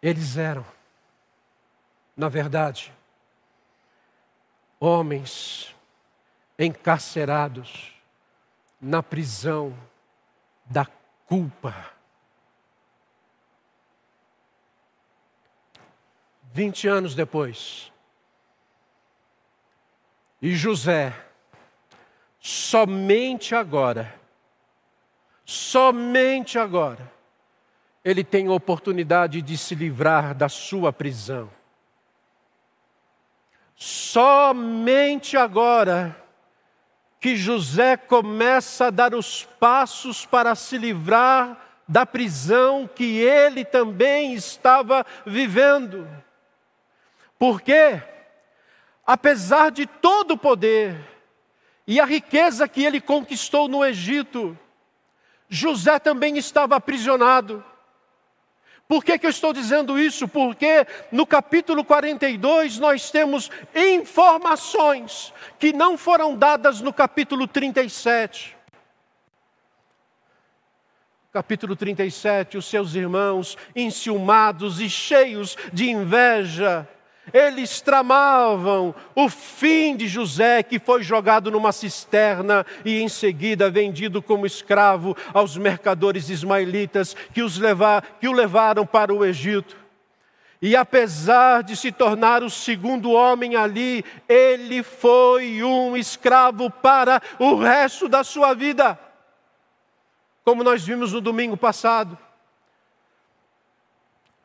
Eles 0.00 0.36
eram, 0.36 0.64
na 2.16 2.28
verdade, 2.28 2.94
homens 4.78 5.74
encarcerados 6.58 7.92
na 8.80 9.02
prisão 9.02 9.76
da 10.66 10.86
culpa. 11.26 11.94
20 16.52 16.86
anos 16.86 17.14
depois. 17.14 17.92
E 20.40 20.54
José, 20.54 21.12
somente 22.38 23.54
agora, 23.54 24.14
somente 25.44 26.58
agora, 26.58 27.10
ele 28.04 28.22
tem 28.22 28.46
a 28.46 28.52
oportunidade 28.52 29.42
de 29.42 29.58
se 29.58 29.74
livrar 29.74 30.34
da 30.34 30.48
sua 30.48 30.92
prisão. 30.92 31.50
Somente 33.74 35.36
agora 35.36 36.23
que 37.24 37.36
José 37.36 37.96
começa 37.96 38.88
a 38.88 38.90
dar 38.90 39.14
os 39.14 39.44
passos 39.58 40.26
para 40.26 40.54
se 40.54 40.76
livrar 40.76 41.56
da 41.88 42.04
prisão 42.04 42.86
que 42.86 43.16
ele 43.16 43.64
também 43.64 44.34
estava 44.34 45.06
vivendo. 45.24 46.06
Porque, 47.38 47.98
apesar 49.06 49.70
de 49.70 49.86
todo 49.86 50.32
o 50.32 50.36
poder 50.36 51.00
e 51.86 51.98
a 51.98 52.04
riqueza 52.04 52.68
que 52.68 52.84
ele 52.84 53.00
conquistou 53.00 53.68
no 53.68 53.82
Egito, 53.82 54.54
José 55.48 55.98
também 55.98 56.36
estava 56.36 56.76
aprisionado. 56.76 57.64
Por 58.86 59.02
que, 59.02 59.18
que 59.18 59.26
eu 59.26 59.30
estou 59.30 59.52
dizendo 59.52 59.98
isso? 59.98 60.28
Porque 60.28 60.86
no 61.10 61.26
capítulo 61.26 61.84
42 61.84 62.78
nós 62.78 63.10
temos 63.10 63.50
informações 63.74 65.32
que 65.58 65.72
não 65.72 65.96
foram 65.96 66.36
dadas 66.36 66.80
no 66.80 66.92
capítulo 66.92 67.46
37 67.46 68.54
capítulo 71.34 71.74
37, 71.74 72.56
os 72.56 72.64
seus 72.66 72.94
irmãos, 72.94 73.58
enciumados 73.74 74.80
e 74.80 74.88
cheios 74.88 75.56
de 75.72 75.90
inveja, 75.90 76.88
eles 77.32 77.80
tramavam 77.80 78.94
o 79.14 79.28
fim 79.28 79.96
de 79.96 80.06
José, 80.06 80.62
que 80.62 80.78
foi 80.78 81.02
jogado 81.02 81.50
numa 81.50 81.72
cisterna 81.72 82.66
e 82.84 83.00
em 83.00 83.08
seguida 83.08 83.70
vendido 83.70 84.20
como 84.20 84.46
escravo 84.46 85.16
aos 85.32 85.56
mercadores 85.56 86.28
ismaelitas 86.28 87.16
que, 87.32 87.42
os 87.42 87.58
levar, 87.58 88.02
que 88.20 88.28
o 88.28 88.32
levaram 88.32 88.84
para 88.84 89.12
o 89.14 89.24
Egito. 89.24 89.76
E 90.60 90.74
apesar 90.74 91.62
de 91.62 91.76
se 91.76 91.92
tornar 91.92 92.42
o 92.42 92.48
segundo 92.48 93.12
homem 93.12 93.54
ali, 93.54 94.04
ele 94.28 94.82
foi 94.82 95.62
um 95.62 95.96
escravo 95.96 96.70
para 96.70 97.20
o 97.38 97.54
resto 97.56 98.08
da 98.08 98.24
sua 98.24 98.54
vida. 98.54 98.98
Como 100.42 100.64
nós 100.64 100.84
vimos 100.84 101.12
no 101.12 101.20
domingo 101.20 101.56
passado. 101.56 102.16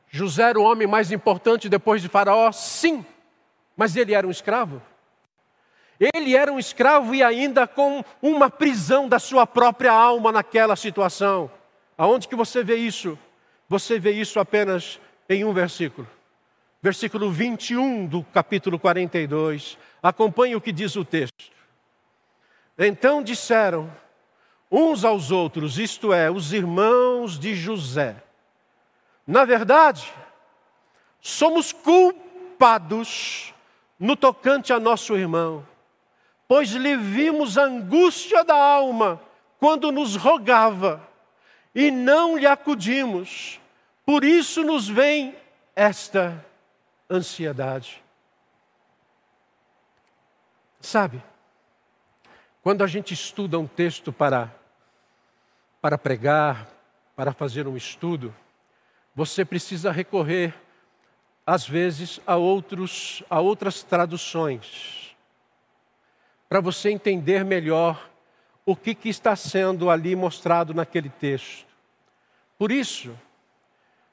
José 0.09 0.43
era 0.49 0.59
o 0.59 0.63
homem 0.63 0.87
mais 0.87 1.11
importante 1.11 1.69
depois 1.69 2.01
de 2.01 2.07
Faraó? 2.07 2.51
Sim, 2.51 3.05
mas 3.77 3.95
ele 3.95 4.13
era 4.13 4.27
um 4.27 4.31
escravo. 4.31 4.81
Ele 5.99 6.35
era 6.35 6.51
um 6.51 6.57
escravo 6.57 7.13
e 7.13 7.21
ainda 7.21 7.67
com 7.67 8.03
uma 8.21 8.49
prisão 8.49 9.07
da 9.07 9.19
sua 9.19 9.45
própria 9.45 9.91
alma 9.91 10.31
naquela 10.31 10.75
situação. 10.75 11.51
Aonde 11.97 12.27
que 12.27 12.35
você 12.35 12.63
vê 12.63 12.77
isso? 12.77 13.19
Você 13.67 13.99
vê 13.99 14.11
isso 14.11 14.39
apenas 14.39 14.99
em 15.27 15.43
um 15.43 15.53
versículo. 15.53 16.07
Versículo 16.81 17.29
21 17.29 18.05
do 18.05 18.23
capítulo 18.23 18.79
42. 18.79 19.77
Acompanhe 20.01 20.55
o 20.55 20.61
que 20.61 20.71
diz 20.71 20.95
o 20.95 21.03
texto. 21.03 21.51
Então 22.77 23.21
disseram 23.21 23.91
uns 24.71 25.03
aos 25.03 25.31
outros, 25.31 25.77
isto 25.77 26.13
é, 26.13 26.31
os 26.31 26.53
irmãos 26.53 27.37
de 27.37 27.53
José, 27.53 28.15
na 29.29 29.45
verdade, 29.45 30.11
somos 31.21 31.71
culpados 31.71 33.53
no 33.99 34.15
tocante 34.15 34.73
a 34.73 34.79
nosso 34.79 35.15
irmão. 35.15 35.63
pois 36.47 36.71
lhe 36.71 36.97
vimos 36.97 37.55
a 37.55 37.65
angústia 37.65 38.43
da 38.43 38.55
alma 38.55 39.21
quando 39.59 39.91
nos 39.91 40.15
rogava, 40.15 41.07
e 41.75 41.91
não 41.91 42.35
lhe 42.35 42.47
acudimos. 42.47 43.59
Por 44.03 44.23
isso 44.23 44.63
nos 44.63 44.89
vem 44.89 45.35
esta 45.75 46.43
ansiedade. 47.07 48.03
Sabe, 50.81 51.21
quando 52.63 52.83
a 52.83 52.87
gente 52.87 53.13
estuda 53.13 53.59
um 53.59 53.67
texto 53.67 54.11
para, 54.11 54.51
para 55.79 55.99
pregar, 55.99 56.67
para 57.15 57.31
fazer 57.31 57.67
um 57.67 57.77
estudo, 57.77 58.33
você 59.19 59.43
precisa 59.43 59.91
recorrer, 59.91 60.55
às 61.45 61.67
vezes, 61.67 62.21
a, 62.25 62.37
outros, 62.37 63.21
a 63.29 63.41
outras 63.41 63.83
traduções, 63.83 65.13
para 66.47 66.61
você 66.61 66.89
entender 66.89 67.43
melhor 67.43 68.09
o 68.65 68.77
que, 68.77 68.95
que 68.95 69.09
está 69.09 69.35
sendo 69.35 69.89
ali 69.89 70.15
mostrado 70.15 70.73
naquele 70.73 71.09
texto. 71.09 71.67
Por 72.57 72.71
isso, 72.71 73.13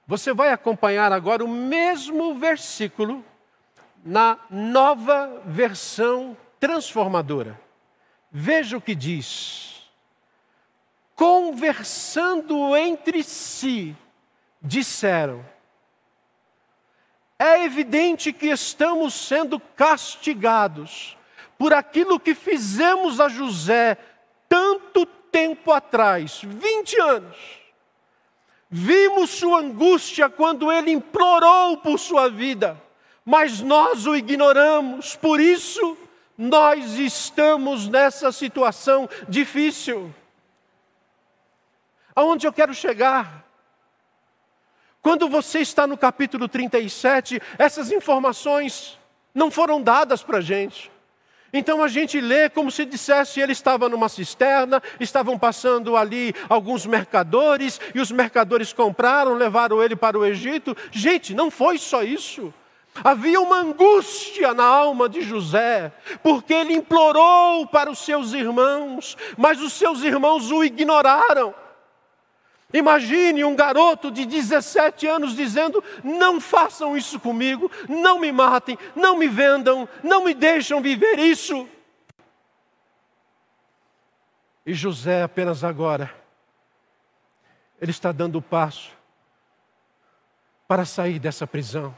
você 0.09 0.35
vai 0.35 0.51
acompanhar 0.51 1.13
agora 1.13 1.45
o 1.45 1.49
mesmo 1.49 2.35
versículo 2.35 3.25
na 4.05 4.41
nova 4.51 5.41
versão 5.47 6.37
transformadora. 6.59 7.61
Veja 8.29 8.77
o 8.77 8.81
que 8.81 8.97
diz. 8.97 9.89
Conversando 11.15 12.77
entre 12.77 13.23
si, 13.23 13.97
disseram: 14.67 15.45
É 17.39 17.65
evidente 17.65 18.33
que 18.33 18.49
estamos 18.49 19.15
sendo 19.15 19.59
castigados 19.59 21.17
por 21.57 21.73
aquilo 21.73 22.21
que 22.21 22.35
fizemos 22.35 23.21
a 23.21 23.29
José 23.29 23.97
tanto 24.49 25.07
tempo 25.07 25.73
atrás 25.73 26.41
20 26.43 27.01
anos. 27.01 27.37
Vimos 28.69 29.31
sua 29.31 29.61
angústia 29.61 30.29
quando 30.29 30.73
ele 30.73 30.91
implorou 30.91 31.79
por 31.79 31.99
sua 31.99 32.29
vida, 32.29 32.81
mas 33.25 33.61
nós 33.61 34.07
o 34.07 34.17
ignoramos, 34.17 35.15
por 35.15 35.41
isso 35.41 35.97
nós 36.37 36.99
estamos 36.99 37.89
nessa 37.89 38.33
situação 38.33 39.09
difícil. 39.29 40.13
Aonde 42.15 42.47
eu 42.47 42.53
quero 42.53 42.75
chegar? 42.75 43.46
Quando 45.07 45.29
você 45.29 45.61
está 45.61 45.87
no 45.87 45.97
capítulo 45.97 46.49
37, 46.49 47.41
essas 47.61 47.93
informações 47.93 48.99
não 49.33 49.53
foram 49.53 49.81
dadas 49.81 50.21
para 50.21 50.39
a 50.39 50.41
gente. 50.41 50.91
Então 51.53 51.81
a 51.81 51.87
gente 51.87 52.21
lê 52.21 52.51
como 52.51 52.73
se 52.73 52.85
dissesse 52.85 53.39
ele 53.41 53.53
estava 53.53 53.89
numa 53.89 54.09
cisterna, 54.09 54.83
estavam 54.99 55.39
passando 55.39 55.97
ali 55.97 56.35
alguns 56.49 56.87
mercadores, 56.87 57.81
e 57.95 58.01
os 58.01 58.11
mercadores 58.11 58.73
compraram, 58.73 59.35
levaram 59.35 59.81
ele 59.81 59.95
para 59.95 60.19
o 60.19 60.27
Egito. 60.27 60.77
Gente, 60.91 61.35
não 61.35 61.53
foi 61.53 61.79
só 61.79 62.03
isso. 62.03 62.53
Havia 63.05 63.41
uma 63.41 63.59
angústia 63.59 64.55
na 64.55 64.65
alma 64.65 65.09
de 65.09 65.21
José, 65.21 65.93
porque 66.21 66.53
ele 66.53 66.75
implorou 66.75 67.65
para 67.69 67.89
os 67.89 68.01
seus 68.01 68.33
irmãos, 68.33 69.17
mas 69.39 69.61
os 69.61 69.73
seus 69.73 70.03
irmãos 70.03 70.51
o 70.51 70.65
ignoraram. 70.65 71.55
Imagine 72.73 73.45
um 73.45 73.55
garoto 73.55 74.11
de 74.11 74.27
17 74.27 75.07
anos 75.07 75.37
dizendo: 75.37 75.83
Não 76.03 76.41
façam 76.41 76.97
isso 76.97 77.21
comigo, 77.21 77.71
não 77.89 78.19
me 78.19 78.33
matem, 78.33 78.77
não 78.95 79.17
me 79.17 79.29
vendam, 79.29 79.89
não 80.03 80.25
me 80.25 80.35
deixam 80.35 80.83
viver 80.83 81.19
isso. 81.19 81.69
E 84.65 84.75
José, 84.75 85.23
apenas 85.23 85.63
agora, 85.63 86.13
ele 87.81 87.93
está 87.93 88.11
dando 88.11 88.39
o 88.39 88.43
passo 88.43 88.91
para 90.67 90.85
sair 90.85 91.21
dessa 91.21 91.47
prisão. 91.47 91.97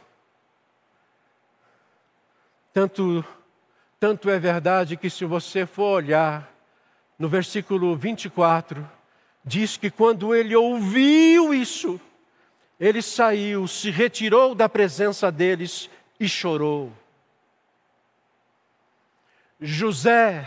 Tanto, 2.74 3.24
tanto 3.98 4.28
é 4.28 4.38
verdade 4.38 4.98
que, 4.98 5.08
se 5.08 5.24
você 5.24 5.64
for 5.64 5.94
olhar 5.94 6.52
no 7.18 7.26
versículo 7.26 7.96
24, 7.96 8.97
diz 9.48 9.76
que 9.76 9.90
quando 9.90 10.34
ele 10.34 10.54
ouviu 10.54 11.54
isso, 11.54 12.00
ele 12.78 13.02
saiu, 13.02 13.66
se 13.66 13.90
retirou 13.90 14.54
da 14.54 14.68
presença 14.68 15.32
deles 15.32 15.90
e 16.20 16.28
chorou. 16.28 16.92
José, 19.60 20.46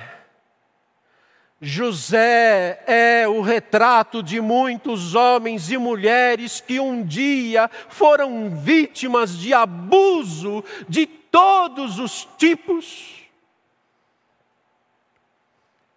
José 1.59 2.83
é 2.87 3.27
o 3.27 3.41
retrato 3.41 4.23
de 4.23 4.39
muitos 4.39 5.13
homens 5.15 5.69
e 5.69 5.77
mulheres 5.77 6.61
que 6.61 6.79
um 6.79 7.03
dia 7.03 7.69
foram 7.89 8.49
vítimas 8.49 9.37
de 9.37 9.53
abuso 9.53 10.63
de 10.87 11.05
todos 11.05 11.99
os 11.99 12.27
tipos. 12.37 13.21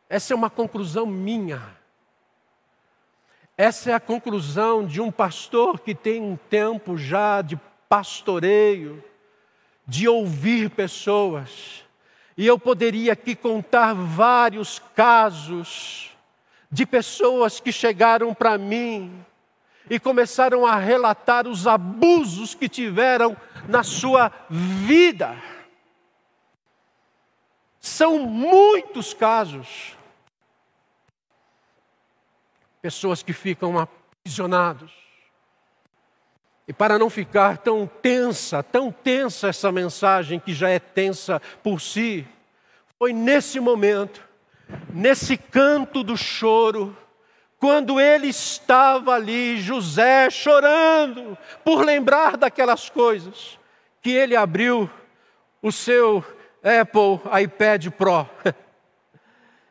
Essa 0.09 0.33
é 0.33 0.37
uma 0.37 0.51
conclusão 0.51 1.07
minha. 1.07 1.84
Essa 3.57 3.93
é 3.93 3.95
a 3.95 4.01
conclusão 4.01 4.85
de 4.85 5.01
um 5.01 5.13
pastor 5.13 5.79
que 5.79 5.95
tem 5.95 6.21
um 6.21 6.37
tempo 6.37 6.97
já 6.97 7.41
de 7.41 7.59
pastoreio, 7.89 9.03
de 9.87 10.09
ouvir 10.09 10.71
pessoas. 10.71 11.85
E 12.37 12.45
eu 12.45 12.59
poderia 12.59 13.13
aqui 13.13 13.37
contar 13.37 13.95
vários 13.95 14.81
casos 14.97 16.11
de 16.69 16.85
pessoas 16.85 17.61
que 17.61 17.71
chegaram 17.71 18.35
para 18.35 18.59
mim 18.59 19.25
e 19.89 20.01
começaram 20.01 20.67
a 20.67 20.75
relatar 20.75 21.47
os 21.47 21.69
abusos 21.69 22.55
que 22.55 22.69
tiveram 22.69 23.37
na 23.69 23.85
sua 23.85 24.33
vida. 24.51 25.37
São 27.79 28.19
muitos 28.19 29.15
casos. 29.15 29.95
Pessoas 32.85 33.23
que 33.23 33.33
ficam 33.33 33.79
aprisionados. 33.79 34.93
E 36.69 36.73
para 36.75 36.99
não 36.99 37.09
ficar 37.09 37.57
tão 37.57 37.87
tensa, 37.87 38.63
tão 38.63 38.93
tensa 38.93 39.49
essa 39.49 39.73
mensagem 39.73 40.39
que 40.39 40.53
já 40.53 40.69
é 40.69 40.79
tensa 40.79 41.41
por 41.63 41.81
si, 41.81 42.29
foi 42.99 43.15
nesse 43.15 43.59
momento, 43.59 44.23
nesse 44.93 45.39
canto 45.39 46.03
do 46.03 46.15
choro, 46.15 46.95
quando 47.59 47.99
ele 47.99 48.27
estava 48.27 49.15
ali, 49.15 49.59
José 49.63 50.29
chorando 50.29 51.39
por 51.65 51.83
lembrar 51.83 52.37
daquelas 52.37 52.91
coisas, 52.91 53.59
que 54.03 54.11
ele 54.11 54.37
abriu 54.37 54.91
o 55.63 55.73
seu 55.73 56.23
Apple 56.63 57.19
iPad 57.45 57.89
Pro. 57.93 58.29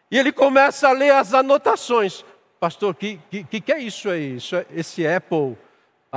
E 0.09 0.18
ele 0.20 0.32
começa 0.32 0.89
a 0.89 0.91
ler 0.91 1.09
as 1.09 1.34
anotações. 1.34 2.24
Pastor, 2.64 2.95
que, 2.95 3.20
que, 3.30 3.59
que 3.59 3.74
é 3.74 3.80
isso 3.80 4.09
aí? 4.09 4.38
Isso 4.38 4.55
é, 4.55 4.66
esse 4.72 5.05
Apple 5.05 5.57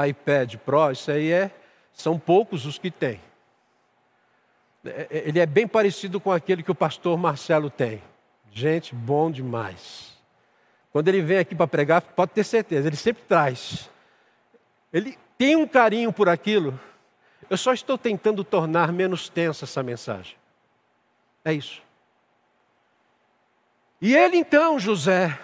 iPad 0.09 0.55
Pro, 0.59 0.92
isso 0.92 1.11
aí 1.11 1.32
é, 1.32 1.51
são 1.92 2.20
poucos 2.20 2.64
os 2.66 2.78
que 2.78 2.88
tem. 2.88 3.20
É, 4.84 5.09
é, 5.11 5.28
ele 5.28 5.40
é 5.40 5.44
bem 5.44 5.66
parecido 5.66 6.20
com 6.20 6.30
aquele 6.30 6.62
que 6.62 6.70
o 6.70 6.74
pastor 6.74 7.18
Marcelo 7.18 7.68
tem. 7.68 8.01
Gente, 8.53 8.94
bom 8.94 9.28
demais. 9.28 10.16
Quando 10.92 11.09
ele 11.09 11.20
vem 11.20 11.38
aqui 11.38 11.53
para 11.53 11.66
pregar, 11.66 12.01
pode 12.01 12.30
ter 12.30 12.44
certeza, 12.44 12.86
ele 12.86 12.94
sempre 12.94 13.24
traz. 13.24 13.90
Ele 14.92 15.18
tem 15.36 15.57
um 15.57 15.66
carinho 15.66 16.12
por 16.12 16.28
aquilo. 16.28 16.78
Eu 17.51 17.57
só 17.57 17.72
estou 17.72 17.99
tentando 17.99 18.44
tornar 18.44 18.92
menos 18.92 19.28
tensa 19.28 19.64
essa 19.64 19.82
mensagem. 19.82 20.36
É 21.44 21.53
isso. 21.53 21.82
E 24.01 24.14
ele 24.14 24.36
então, 24.36 24.78
José, 24.78 25.36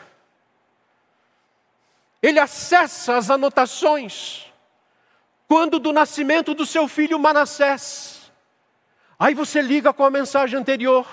ele 2.22 2.38
acessa 2.38 3.16
as 3.16 3.28
anotações 3.28 4.46
quando 5.48 5.80
do 5.80 5.92
nascimento 5.92 6.54
do 6.54 6.64
seu 6.64 6.86
filho 6.86 7.18
Manassés. 7.18 8.32
Aí 9.18 9.34
você 9.34 9.60
liga 9.60 9.92
com 9.92 10.04
a 10.04 10.10
mensagem 10.10 10.58
anterior. 10.58 11.06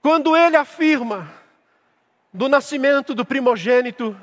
Quando 0.00 0.36
ele 0.36 0.56
afirma 0.56 1.30
do 2.32 2.48
nascimento 2.48 3.14
do 3.14 3.24
primogênito, 3.24 4.18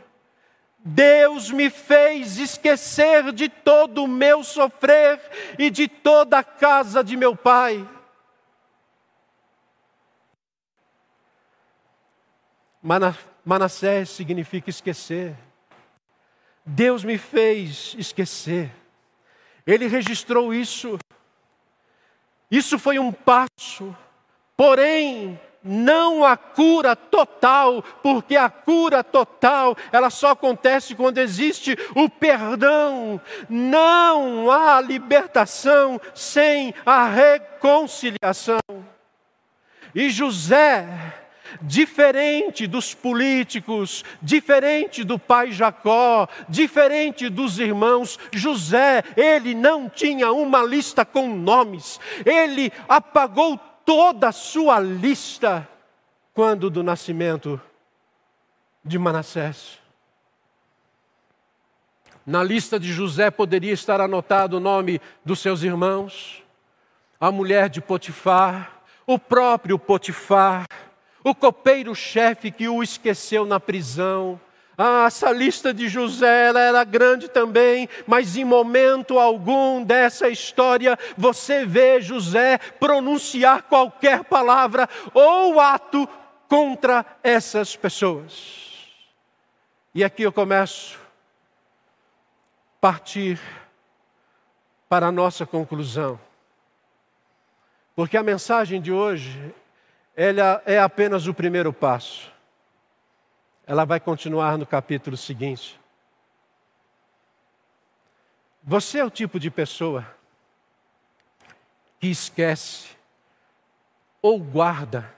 Deus 0.79 1.51
me 1.51 1.69
fez 1.69 2.37
esquecer 2.37 3.31
de 3.33 3.49
todo 3.49 4.05
o 4.05 4.07
meu 4.07 4.43
sofrer 4.43 5.19
e 5.59 5.69
de 5.69 5.87
toda 5.87 6.39
a 6.39 6.43
casa 6.43 7.03
de 7.03 7.15
meu 7.15 7.35
pai. 7.35 7.87
Manassés 12.81 13.29
significa 14.05 14.69
esquecer. 14.69 15.35
Deus 16.65 17.03
me 17.03 17.17
fez 17.17 17.95
esquecer. 17.97 18.71
Ele 19.65 19.87
registrou 19.87 20.53
isso. 20.53 20.99
Isso 22.51 22.77
foi 22.77 22.99
um 22.99 23.11
passo 23.11 23.95
Porém, 24.59 25.39
não 25.63 26.25
a 26.25 26.35
cura 26.35 26.93
total, 26.93 27.81
porque 28.03 28.35
a 28.35 28.49
cura 28.49 29.01
total, 29.01 29.73
ela 29.89 30.09
só 30.09 30.31
acontece 30.31 30.95
quando 30.95 31.17
existe 31.17 31.77
o 31.95 32.09
perdão. 32.09 33.21
Não 33.47 34.51
há 34.51 34.81
libertação 34.81 35.97
sem 36.13 36.73
a 36.85 37.07
reconciliação. 37.07 38.59
E 39.95 40.09
José, 40.09 40.89
diferente 41.61 42.67
dos 42.67 42.93
políticos, 42.93 44.03
diferente 44.21 45.03
do 45.03 45.17
pai 45.17 45.51
Jacó, 45.51 46.27
diferente 46.47 47.29
dos 47.29 47.59
irmãos, 47.59 48.19
José, 48.31 49.03
ele 49.15 49.53
não 49.53 49.89
tinha 49.89 50.31
uma 50.31 50.63
lista 50.63 51.05
com 51.05 51.27
nomes, 51.27 51.99
ele 52.25 52.71
apagou 52.87 53.57
toda 53.85 54.29
a 54.29 54.31
sua 54.31 54.79
lista 54.79 55.67
quando 56.33 56.69
do 56.69 56.83
nascimento 56.83 57.59
de 58.83 58.97
Manassés. 58.97 59.79
Na 62.25 62.43
lista 62.43 62.79
de 62.79 62.93
José 62.93 63.31
poderia 63.31 63.73
estar 63.73 63.99
anotado 63.99 64.57
o 64.57 64.59
nome 64.59 65.01
dos 65.25 65.39
seus 65.39 65.63
irmãos, 65.63 66.43
a 67.19 67.31
mulher 67.31 67.69
de 67.69 67.81
Potifar, 67.81 68.71
o 69.05 69.17
próprio 69.17 69.79
Potifar, 69.79 70.67
o 71.23 71.35
copeiro-chefe 71.35 72.51
que 72.51 72.67
o 72.67 72.81
esqueceu 72.81 73.45
na 73.45 73.59
prisão, 73.59 74.39
ah, 74.81 75.03
essa 75.07 75.29
lista 75.31 75.73
de 75.73 75.89
José 75.89 76.47
era 76.47 76.85
grande 76.85 77.27
também, 77.27 77.89
mas 78.07 78.37
em 78.37 78.45
momento 78.45 79.19
algum 79.19 79.83
dessa 79.83 80.29
história 80.29 80.97
você 81.17 81.65
vê 81.65 81.99
José 81.99 82.57
pronunciar 82.57 83.63
qualquer 83.63 84.23
palavra 84.23 84.87
ou 85.13 85.59
ato 85.59 86.07
contra 86.47 87.05
essas 87.21 87.75
pessoas. 87.75 88.69
E 89.93 90.01
aqui 90.01 90.23
eu 90.23 90.31
começo 90.31 90.97
a 92.77 92.79
partir 92.79 93.37
para 94.87 95.07
a 95.07 95.11
nossa 95.11 95.45
conclusão. 95.45 96.17
Porque 97.97 98.15
a 98.15 98.23
mensagem 98.23 98.79
de 98.79 98.93
hoje 98.93 99.53
ela 100.21 100.61
é 100.65 100.77
apenas 100.77 101.27
o 101.27 101.33
primeiro 101.33 101.71
passo 101.71 102.29
ela 103.65 103.85
vai 103.85 104.01
continuar 104.01 104.57
no 104.57 104.65
capítulo 104.65 105.15
seguinte. 105.15 105.79
Você 108.61 108.99
é 108.99 109.05
o 109.05 109.09
tipo 109.09 109.39
de 109.39 109.49
pessoa 109.49 110.05
que 112.01 112.07
esquece 112.07 112.89
ou 114.21 114.39
guarda 114.39 115.09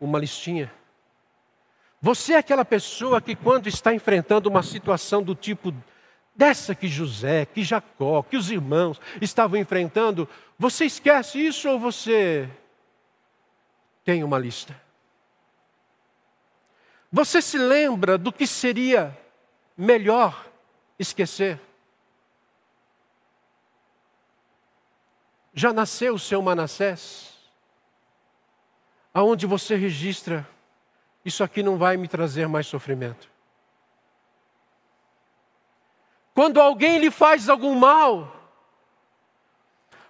uma 0.00 0.18
listinha. 0.18 0.72
Você 2.00 2.32
é 2.32 2.38
aquela 2.38 2.64
pessoa 2.64 3.20
que, 3.20 3.36
quando 3.36 3.68
está 3.68 3.92
enfrentando 3.92 4.48
uma 4.48 4.62
situação 4.62 5.22
do 5.22 5.34
tipo 5.34 5.74
dessa 6.34 6.74
que 6.74 6.88
José, 6.88 7.44
que 7.44 7.62
Jacó, 7.62 8.22
que 8.22 8.36
os 8.36 8.50
irmãos 8.50 8.98
estavam 9.20 9.58
enfrentando, 9.58 10.26
você 10.58 10.86
esquece 10.86 11.44
isso 11.44 11.68
ou 11.68 11.78
você 11.78 12.48
tem 14.06 14.22
uma 14.22 14.38
lista? 14.38 14.80
Você 17.10 17.42
se 17.42 17.58
lembra 17.58 18.16
do 18.16 18.32
que 18.32 18.46
seria 18.46 19.18
melhor 19.76 20.46
esquecer? 20.96 21.60
Já 25.52 25.72
nasceu 25.72 26.14
o 26.14 26.18
seu 26.20 26.40
Manassés? 26.40 27.34
Aonde 29.12 29.44
você 29.44 29.74
registra, 29.74 30.48
isso 31.24 31.42
aqui 31.42 31.60
não 31.60 31.76
vai 31.76 31.96
me 31.96 32.06
trazer 32.06 32.46
mais 32.46 32.68
sofrimento. 32.68 33.28
Quando 36.32 36.60
alguém 36.60 36.98
lhe 36.98 37.10
faz 37.10 37.48
algum 37.48 37.74
mal, 37.74 38.35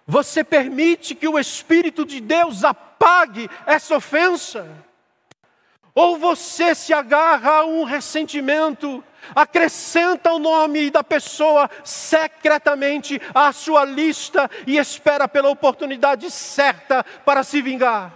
você 0.07 0.45
permite 0.45 1.15
que 1.15 1.27
o 1.27 1.39
Espírito 1.39 2.05
de 2.05 2.21
Deus 2.21 2.63
apague 2.63 3.51
essa 3.67 3.97
ofensa? 3.97 4.69
Ou 5.93 6.19
você 6.19 6.75
se 6.75 6.93
agarra 6.93 7.61
a 7.61 7.65
um 7.65 7.83
ressentimento, 7.83 9.03
acrescenta 9.35 10.31
o 10.31 10.39
nome 10.39 10.91
da 10.91 11.03
pessoa 11.03 11.69
secretamente 11.83 13.21
à 13.35 13.51
sua 13.51 13.85
lista 13.85 14.49
e 14.67 14.77
espera 14.77 15.27
pela 15.27 15.49
oportunidade 15.49 16.31
certa 16.31 17.03
para 17.25 17.43
se 17.43 17.61
vingar. 17.61 18.13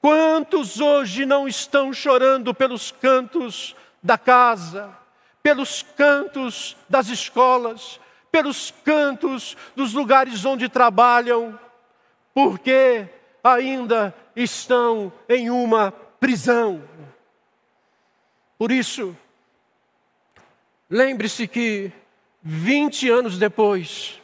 Quantos 0.00 0.78
hoje 0.78 1.26
não 1.26 1.48
estão 1.48 1.92
chorando 1.92 2.54
pelos 2.54 2.92
cantos 2.92 3.74
da 4.00 4.16
casa, 4.16 4.96
pelos 5.42 5.82
cantos 5.82 6.76
das 6.88 7.08
escolas, 7.08 7.98
pelos 8.30 8.72
cantos 8.84 9.56
dos 9.74 9.92
lugares 9.92 10.44
onde 10.44 10.68
trabalham, 10.68 11.58
porque 12.34 13.08
ainda 13.42 14.14
estão 14.34 15.12
em 15.28 15.50
uma 15.50 15.90
prisão. 15.90 16.82
Por 18.58 18.72
isso, 18.72 19.16
lembre-se 20.88 21.46
que 21.46 21.92
20 22.42 23.10
anos 23.10 23.38
depois, 23.38 24.20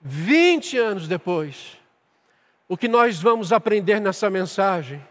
20 0.00 0.78
anos 0.78 1.08
depois, 1.08 1.78
o 2.68 2.76
que 2.76 2.88
nós 2.88 3.20
vamos 3.20 3.52
aprender 3.52 4.00
nessa 4.00 4.28
mensagem 4.28 5.02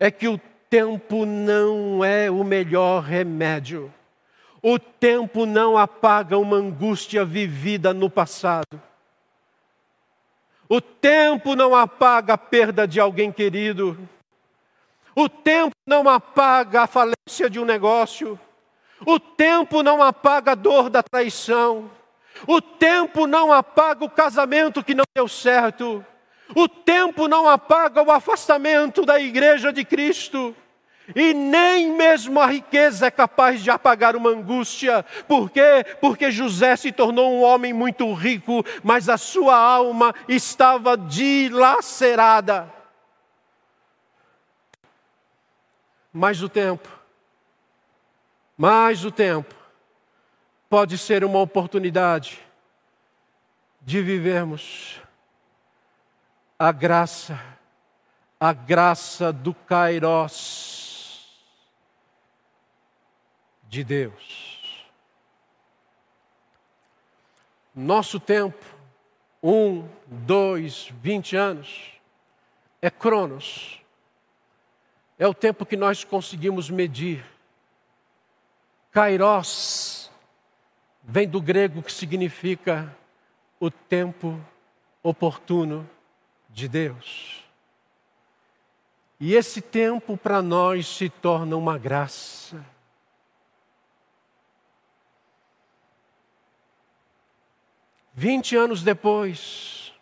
é 0.00 0.10
que 0.10 0.28
o 0.28 0.40
tempo 0.68 1.24
não 1.24 2.04
é 2.04 2.30
o 2.30 2.44
melhor 2.44 3.02
remédio. 3.02 3.92
O 4.62 4.78
tempo 4.78 5.46
não 5.46 5.78
apaga 5.78 6.36
uma 6.36 6.56
angústia 6.56 7.24
vivida 7.24 7.94
no 7.94 8.10
passado. 8.10 8.80
O 10.68 10.80
tempo 10.80 11.54
não 11.54 11.74
apaga 11.74 12.34
a 12.34 12.38
perda 12.38 12.86
de 12.86 13.00
alguém 13.00 13.32
querido. 13.32 13.96
O 15.14 15.28
tempo 15.28 15.74
não 15.86 16.08
apaga 16.08 16.82
a 16.82 16.86
falência 16.86 17.48
de 17.48 17.58
um 17.58 17.64
negócio. 17.64 18.38
O 19.06 19.18
tempo 19.18 19.82
não 19.82 20.02
apaga 20.02 20.52
a 20.52 20.54
dor 20.54 20.90
da 20.90 21.02
traição. 21.02 21.90
O 22.46 22.60
tempo 22.60 23.26
não 23.26 23.52
apaga 23.52 24.04
o 24.04 24.10
casamento 24.10 24.84
que 24.84 24.94
não 24.94 25.04
deu 25.14 25.26
certo. 25.26 26.04
O 26.54 26.68
tempo 26.68 27.28
não 27.28 27.48
apaga 27.48 28.02
o 28.02 28.10
afastamento 28.10 29.04
da 29.04 29.20
igreja 29.20 29.72
de 29.72 29.84
Cristo. 29.84 30.54
E 31.14 31.32
nem 31.32 31.92
mesmo 31.92 32.38
a 32.38 32.46
riqueza 32.46 33.06
é 33.06 33.10
capaz 33.10 33.62
de 33.62 33.70
apagar 33.70 34.14
uma 34.14 34.30
angústia. 34.30 35.02
Por 35.26 35.50
quê? 35.50 35.84
Porque 36.00 36.30
José 36.30 36.76
se 36.76 36.92
tornou 36.92 37.32
um 37.32 37.42
homem 37.42 37.72
muito 37.72 38.12
rico, 38.12 38.64
mas 38.82 39.08
a 39.08 39.16
sua 39.16 39.56
alma 39.56 40.14
estava 40.28 40.96
dilacerada. 40.96 42.72
Mas 46.12 46.42
o 46.42 46.48
tempo, 46.48 46.88
mais 48.56 49.04
o 49.04 49.10
tempo, 49.10 49.54
pode 50.68 50.98
ser 50.98 51.24
uma 51.24 51.38
oportunidade 51.38 52.38
de 53.80 54.02
vivermos 54.02 55.00
a 56.58 56.72
graça, 56.72 57.40
a 58.38 58.52
graça 58.52 59.32
do 59.32 59.54
Kairos 59.54 60.77
de 63.68 63.84
Deus. 63.84 64.86
Nosso 67.74 68.18
tempo, 68.18 68.64
um, 69.42 69.88
dois, 70.06 70.88
vinte 71.00 71.36
anos, 71.36 71.92
é 72.82 72.90
cronos. 72.90 73.80
É 75.18 75.26
o 75.26 75.34
tempo 75.34 75.66
que 75.66 75.76
nós 75.76 76.02
conseguimos 76.02 76.70
medir. 76.70 77.24
Kairos 78.90 80.10
vem 81.04 81.28
do 81.28 81.40
grego 81.40 81.82
que 81.82 81.92
significa 81.92 82.96
o 83.60 83.70
tempo 83.70 84.40
oportuno 85.02 85.88
de 86.48 86.68
Deus. 86.68 87.44
E 89.20 89.34
esse 89.34 89.60
tempo 89.60 90.16
para 90.16 90.40
nós 90.40 90.86
se 90.86 91.08
torna 91.08 91.56
uma 91.56 91.76
graça. 91.76 92.64
Vinte 98.18 98.56
anos 98.56 98.82
depois, 98.82 99.94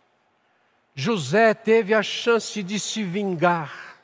José 0.94 1.52
teve 1.52 1.92
a 1.92 2.02
chance 2.02 2.62
de 2.62 2.80
se 2.80 3.04
vingar, 3.04 4.00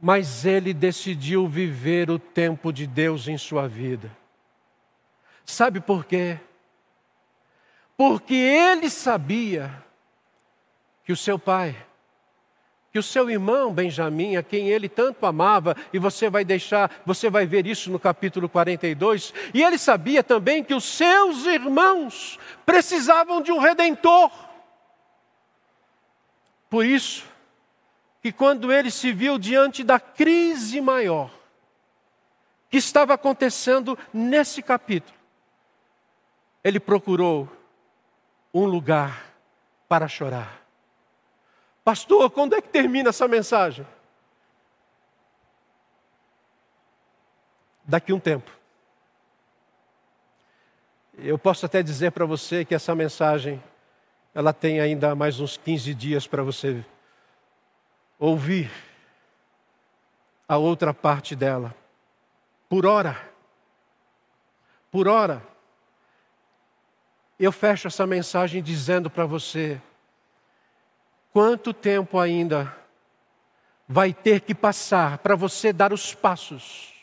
mas 0.00 0.46
ele 0.46 0.72
decidiu 0.72 1.46
viver 1.46 2.10
o 2.10 2.18
tempo 2.18 2.72
de 2.72 2.86
Deus 2.86 3.28
em 3.28 3.36
sua 3.36 3.68
vida. 3.68 4.10
Sabe 5.44 5.80
por 5.80 6.06
quê? 6.06 6.40
porque 7.96 8.34
ele 8.34 8.90
sabia 8.90 9.82
que 11.04 11.12
o 11.12 11.16
seu 11.16 11.38
pai, 11.38 11.74
que 12.96 13.00
o 13.00 13.02
seu 13.02 13.28
irmão 13.28 13.74
Benjamim, 13.74 14.36
a 14.36 14.42
quem 14.42 14.70
ele 14.70 14.88
tanto 14.88 15.26
amava, 15.26 15.76
e 15.92 15.98
você 15.98 16.30
vai 16.30 16.46
deixar, 16.46 16.90
você 17.04 17.28
vai 17.28 17.44
ver 17.44 17.66
isso 17.66 17.90
no 17.90 17.98
capítulo 17.98 18.48
42, 18.48 19.34
e 19.52 19.62
ele 19.62 19.76
sabia 19.76 20.24
também 20.24 20.64
que 20.64 20.72
os 20.72 20.82
seus 20.82 21.44
irmãos 21.44 22.38
precisavam 22.64 23.42
de 23.42 23.52
um 23.52 23.58
redentor. 23.58 24.30
Por 26.70 26.86
isso, 26.86 27.26
que 28.22 28.32
quando 28.32 28.72
ele 28.72 28.90
se 28.90 29.12
viu 29.12 29.36
diante 29.36 29.84
da 29.84 30.00
crise 30.00 30.80
maior 30.80 31.30
que 32.70 32.78
estava 32.78 33.12
acontecendo 33.12 33.98
nesse 34.10 34.62
capítulo, 34.62 35.18
ele 36.64 36.80
procurou 36.80 37.46
um 38.54 38.64
lugar 38.64 39.34
para 39.86 40.08
chorar. 40.08 40.65
Pastor, 41.86 42.28
quando 42.32 42.56
é 42.56 42.60
que 42.60 42.68
termina 42.68 43.10
essa 43.10 43.28
mensagem? 43.28 43.86
Daqui 47.84 48.12
um 48.12 48.18
tempo. 48.18 48.50
Eu 51.16 51.38
posso 51.38 51.64
até 51.64 51.84
dizer 51.84 52.10
para 52.10 52.26
você 52.26 52.64
que 52.64 52.74
essa 52.74 52.92
mensagem 52.92 53.62
ela 54.34 54.52
tem 54.52 54.80
ainda 54.80 55.14
mais 55.14 55.38
uns 55.38 55.56
15 55.56 55.94
dias 55.94 56.26
para 56.26 56.42
você 56.42 56.84
ouvir 58.18 58.68
a 60.48 60.56
outra 60.56 60.92
parte 60.92 61.36
dela. 61.36 61.72
Por 62.68 62.84
hora. 62.84 63.16
Por 64.90 65.06
hora. 65.06 65.40
Eu 67.38 67.52
fecho 67.52 67.86
essa 67.86 68.04
mensagem 68.04 68.60
dizendo 68.60 69.08
para 69.08 69.24
você: 69.24 69.80
quanto 71.36 71.74
tempo 71.74 72.18
ainda 72.18 72.74
vai 73.86 74.14
ter 74.14 74.40
que 74.40 74.54
passar 74.54 75.18
para 75.18 75.36
você 75.36 75.70
dar 75.70 75.92
os 75.92 76.14
passos 76.14 76.94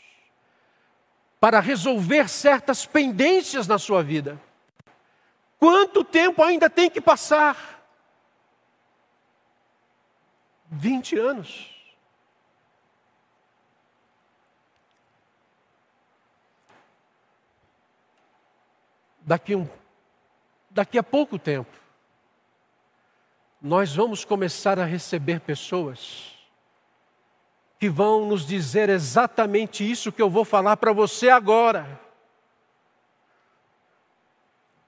para 1.38 1.60
resolver 1.60 2.28
certas 2.28 2.84
pendências 2.84 3.68
na 3.68 3.78
sua 3.78 4.02
vida? 4.02 4.42
Quanto 5.56 6.02
tempo 6.02 6.42
ainda 6.42 6.68
tem 6.68 6.90
que 6.90 7.00
passar? 7.00 7.80
20 10.68 11.16
anos. 11.16 11.70
Daqui, 19.20 19.54
um, 19.54 19.68
daqui 20.70 20.98
a 20.98 21.04
pouco 21.04 21.38
tempo, 21.38 21.83
nós 23.64 23.96
vamos 23.96 24.26
começar 24.26 24.78
a 24.78 24.84
receber 24.84 25.40
pessoas 25.40 26.34
que 27.78 27.88
vão 27.88 28.26
nos 28.26 28.46
dizer 28.46 28.90
exatamente 28.90 29.90
isso 29.90 30.12
que 30.12 30.20
eu 30.20 30.28
vou 30.28 30.44
falar 30.44 30.76
para 30.76 30.92
você 30.92 31.30
agora. 31.30 31.98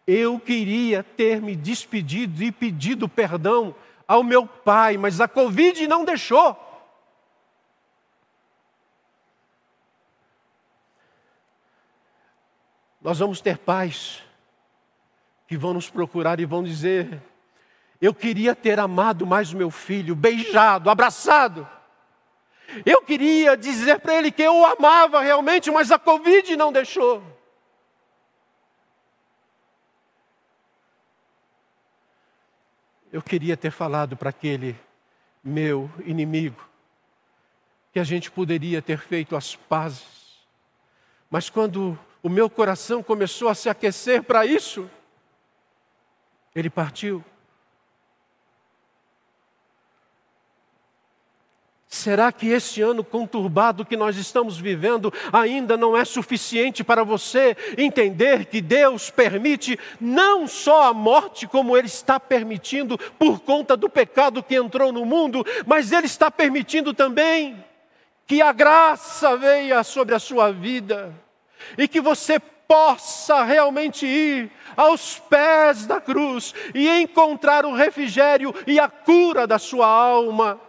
Eu 0.07 0.39
queria 0.39 1.03
ter 1.03 1.41
me 1.41 1.57
despedido 1.57 2.43
e 2.43 2.53
pedido 2.53 3.09
perdão 3.09 3.75
ao 4.07 4.23
meu 4.23 4.47
pai, 4.47 4.99
mas 4.99 5.23
a 5.23 5.27
Covid 5.27 5.87
não 5.89 6.05
deixou. 6.05 6.55
Nós 13.01 13.19
vamos 13.19 13.41
ter 13.41 13.57
pais 13.57 14.23
que 15.49 15.57
vão 15.57 15.73
nos 15.73 15.89
procurar 15.89 16.41
e 16.41 16.45
vão 16.45 16.63
dizer: 16.63 17.23
Eu 18.01 18.13
queria 18.13 18.55
ter 18.55 18.79
amado 18.79 19.27
mais 19.27 19.53
o 19.53 19.57
meu 19.57 19.71
filho, 19.71 20.15
beijado, 20.15 20.91
abraçado. 20.91 21.69
Eu 22.85 23.03
queria 23.03 23.57
dizer 23.57 24.01
para 24.01 24.17
ele 24.17 24.31
que 24.31 24.43
eu 24.43 24.55
o 24.55 24.67
amava 24.67 25.21
realmente, 25.21 25.71
mas 25.71 25.91
a 25.91 25.99
Covid 25.99 26.57
não 26.57 26.73
deixou. 26.73 27.23
Eu 33.13 33.23
queria 33.23 33.57
ter 33.57 33.71
falado 33.71 34.17
para 34.17 34.31
aquele 34.31 34.77
meu 35.43 35.91
inimigo 36.05 36.67
que 37.93 38.01
a 38.01 38.05
gente 38.05 38.31
poderia 38.31 38.83
ter 38.83 38.99
feito 38.99 39.35
as 39.35 39.57
pazes. 39.57 40.37
Mas 41.31 41.49
quando 41.49 41.99
o 42.23 42.29
meu 42.29 42.51
coração 42.51 43.03
começou 43.03 43.49
a 43.49 43.55
se 43.55 43.71
aquecer 43.71 44.23
para 44.23 44.45
isso, 44.45 44.91
ele 46.55 46.69
partiu. 46.69 47.25
Será 51.97 52.31
que 52.31 52.49
esse 52.49 52.83
ano 52.83 53.03
conturbado 53.03 53.83
que 53.83 53.97
nós 53.97 54.19
estamos 54.19 54.59
vivendo 54.59 55.11
ainda 55.33 55.79
não 55.79 55.97
é 55.97 56.05
suficiente 56.05 56.85
para 56.85 57.03
você 57.03 57.57
entender 57.79 58.45
que 58.45 58.61
Deus 58.61 59.09
permite 59.09 59.79
não 59.99 60.47
só 60.47 60.91
a 60.91 60.93
morte, 60.93 61.47
como 61.47 61.75
Ele 61.75 61.87
está 61.87 62.21
permitindo 62.21 62.99
por 63.19 63.41
conta 63.41 63.79
do 63.79 63.89
pecado 63.89 64.43
que 64.43 64.55
entrou 64.55 64.93
no 64.93 65.07
mundo, 65.07 65.45
mas 65.67 65.91
Ele 65.91 66.05
está 66.05 66.31
permitindo 66.31 66.93
também 66.93 67.65
que 68.27 68.43
a 68.43 68.53
graça 68.53 69.35
venha 69.35 69.83
sobre 69.83 70.15
a 70.15 70.19
sua 70.19 70.53
vida 70.53 71.15
e 71.79 71.89
que 71.89 72.01
você 72.01 72.39
possa 72.39 73.43
realmente 73.43 74.05
ir 74.05 74.51
aos 74.77 75.19
pés 75.19 75.87
da 75.87 75.99
cruz 75.99 76.55
e 76.75 76.89
encontrar 77.01 77.65
o 77.65 77.75
refrigério 77.75 78.55
e 78.67 78.79
a 78.79 78.87
cura 78.87 79.47
da 79.47 79.59
sua 79.59 79.87
alma. 79.87 80.66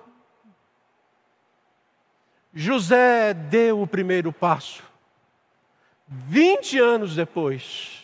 José 2.59 3.35
deu 3.35 3.83
o 3.83 3.85
primeiro 3.85 4.33
passo. 4.33 4.81
20 6.07 6.79
anos 6.79 7.15
depois, 7.15 8.03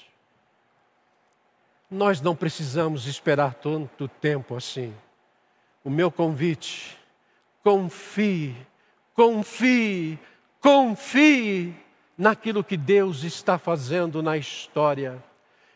nós 1.90 2.22
não 2.22 2.36
precisamos 2.36 3.08
esperar 3.08 3.56
tanto 3.56 4.08
tempo 4.08 4.56
assim. 4.56 4.94
O 5.84 5.90
meu 5.90 6.12
convite, 6.12 6.96
confie, 7.64 8.56
confie, 9.16 10.20
confie 10.62 11.74
naquilo 12.16 12.64
que 12.64 12.78
Deus 12.78 13.24
está 13.24 13.58
fazendo 13.58 14.22
na 14.22 14.38
história 14.38 15.20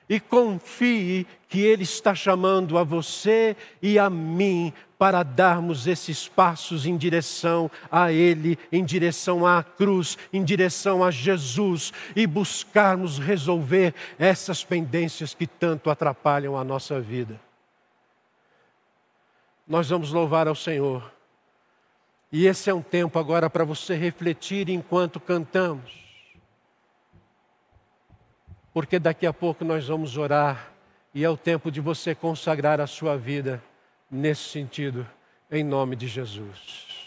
e 0.10 0.20
confie 0.20 1.28
que 1.50 1.62
Ele 1.62 1.84
está 1.84 2.16
chamando 2.16 2.78
a 2.78 2.84
você 2.84 3.56
e 3.82 4.00
a 4.00 4.10
mim 4.10 4.74
para 4.98 5.22
darmos 5.22 5.86
esses 5.86 6.28
passos 6.28 6.86
em 6.86 6.98
direção 6.98 7.70
a 7.92 8.12
Ele, 8.12 8.58
em 8.72 8.84
direção 8.84 9.46
à 9.46 9.64
cruz, 9.64 10.18
em 10.34 10.44
direção 10.44 11.04
a 11.04 11.12
Jesus 11.12 11.94
e 12.16 12.26
buscarmos 12.26 13.20
resolver 13.20 13.94
essas 14.18 14.64
pendências 14.64 15.34
que 15.34 15.46
tanto 15.46 15.90
atrapalham 15.90 16.58
a 16.58 16.64
nossa 16.64 17.00
vida. 17.00 17.40
Nós 19.68 19.90
vamos 19.90 20.12
louvar 20.12 20.48
ao 20.48 20.56
Senhor. 20.56 21.12
E 22.32 22.46
esse 22.46 22.70
é 22.70 22.74
um 22.74 22.82
tempo 22.82 23.20
agora 23.20 23.50
para 23.50 23.64
você 23.64 23.96
refletir 23.96 24.70
enquanto 24.70 25.20
cantamos 25.20 26.07
porque 28.78 29.00
daqui 29.00 29.26
a 29.26 29.34
pouco 29.34 29.66
nós 29.66 29.88
vamos 29.88 30.20
orar 30.20 30.72
e 31.12 31.24
é 31.24 31.30
o 31.32 31.36
tempo 31.36 31.72
de 31.72 31.82
você 31.82 32.14
consagrar 32.14 32.80
a 32.80 32.86
sua 32.86 33.18
vida 33.18 33.60
nesse 34.12 34.44
sentido, 34.52 35.04
em 35.50 35.64
nome 35.64 35.96
de 35.96 36.08
Jesus. 36.08 37.07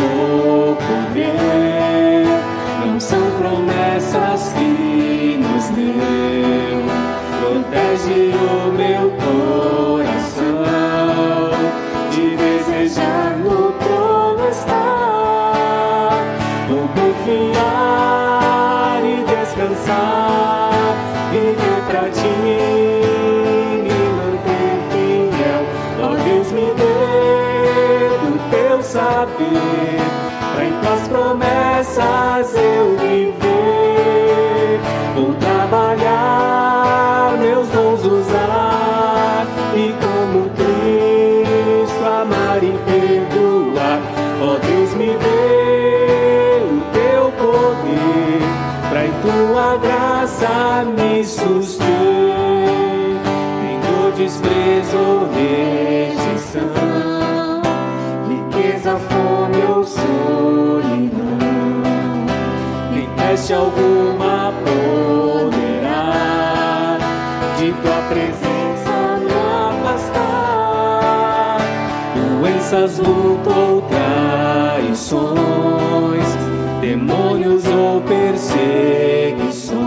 presença 68.11 68.95
me 69.23 69.31
afastar. 69.69 71.59
Doenças, 72.13 72.97
luto 72.97 73.49
ou 73.49 73.81
traições, 73.83 75.21
demônios 76.81 77.65
ou 77.67 78.01
perseguições, 78.01 79.79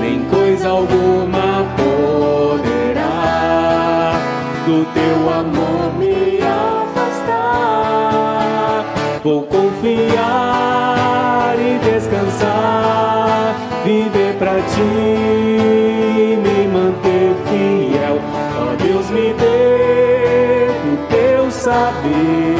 nem 0.00 0.22
coisa 0.26 0.68
alguma 0.68 1.64
poderá 1.78 3.00
do 4.66 4.84
teu 4.92 5.30
amor 5.32 5.94
me 5.98 6.42
afastar. 6.92 7.64
Vou 9.24 9.44
confiar 9.44 9.96
e 11.58 11.78
descansar, 11.90 13.54
viver 13.82 14.34
para 14.38 14.60
ti. 14.60 15.95
me 19.16 19.32
dê 19.32 20.68
o 20.92 20.96
teu 21.08 21.50
saber, 21.50 22.58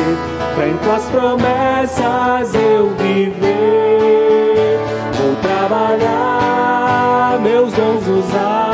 frente 0.55 0.89
às 0.89 1.05
promessas 1.05 2.55
eu 2.55 2.89
viver. 2.97 4.79
Vou 5.13 5.37
trabalhar, 5.43 7.39
meus 7.43 7.73
dons 7.75 8.09
usar. 8.09 8.66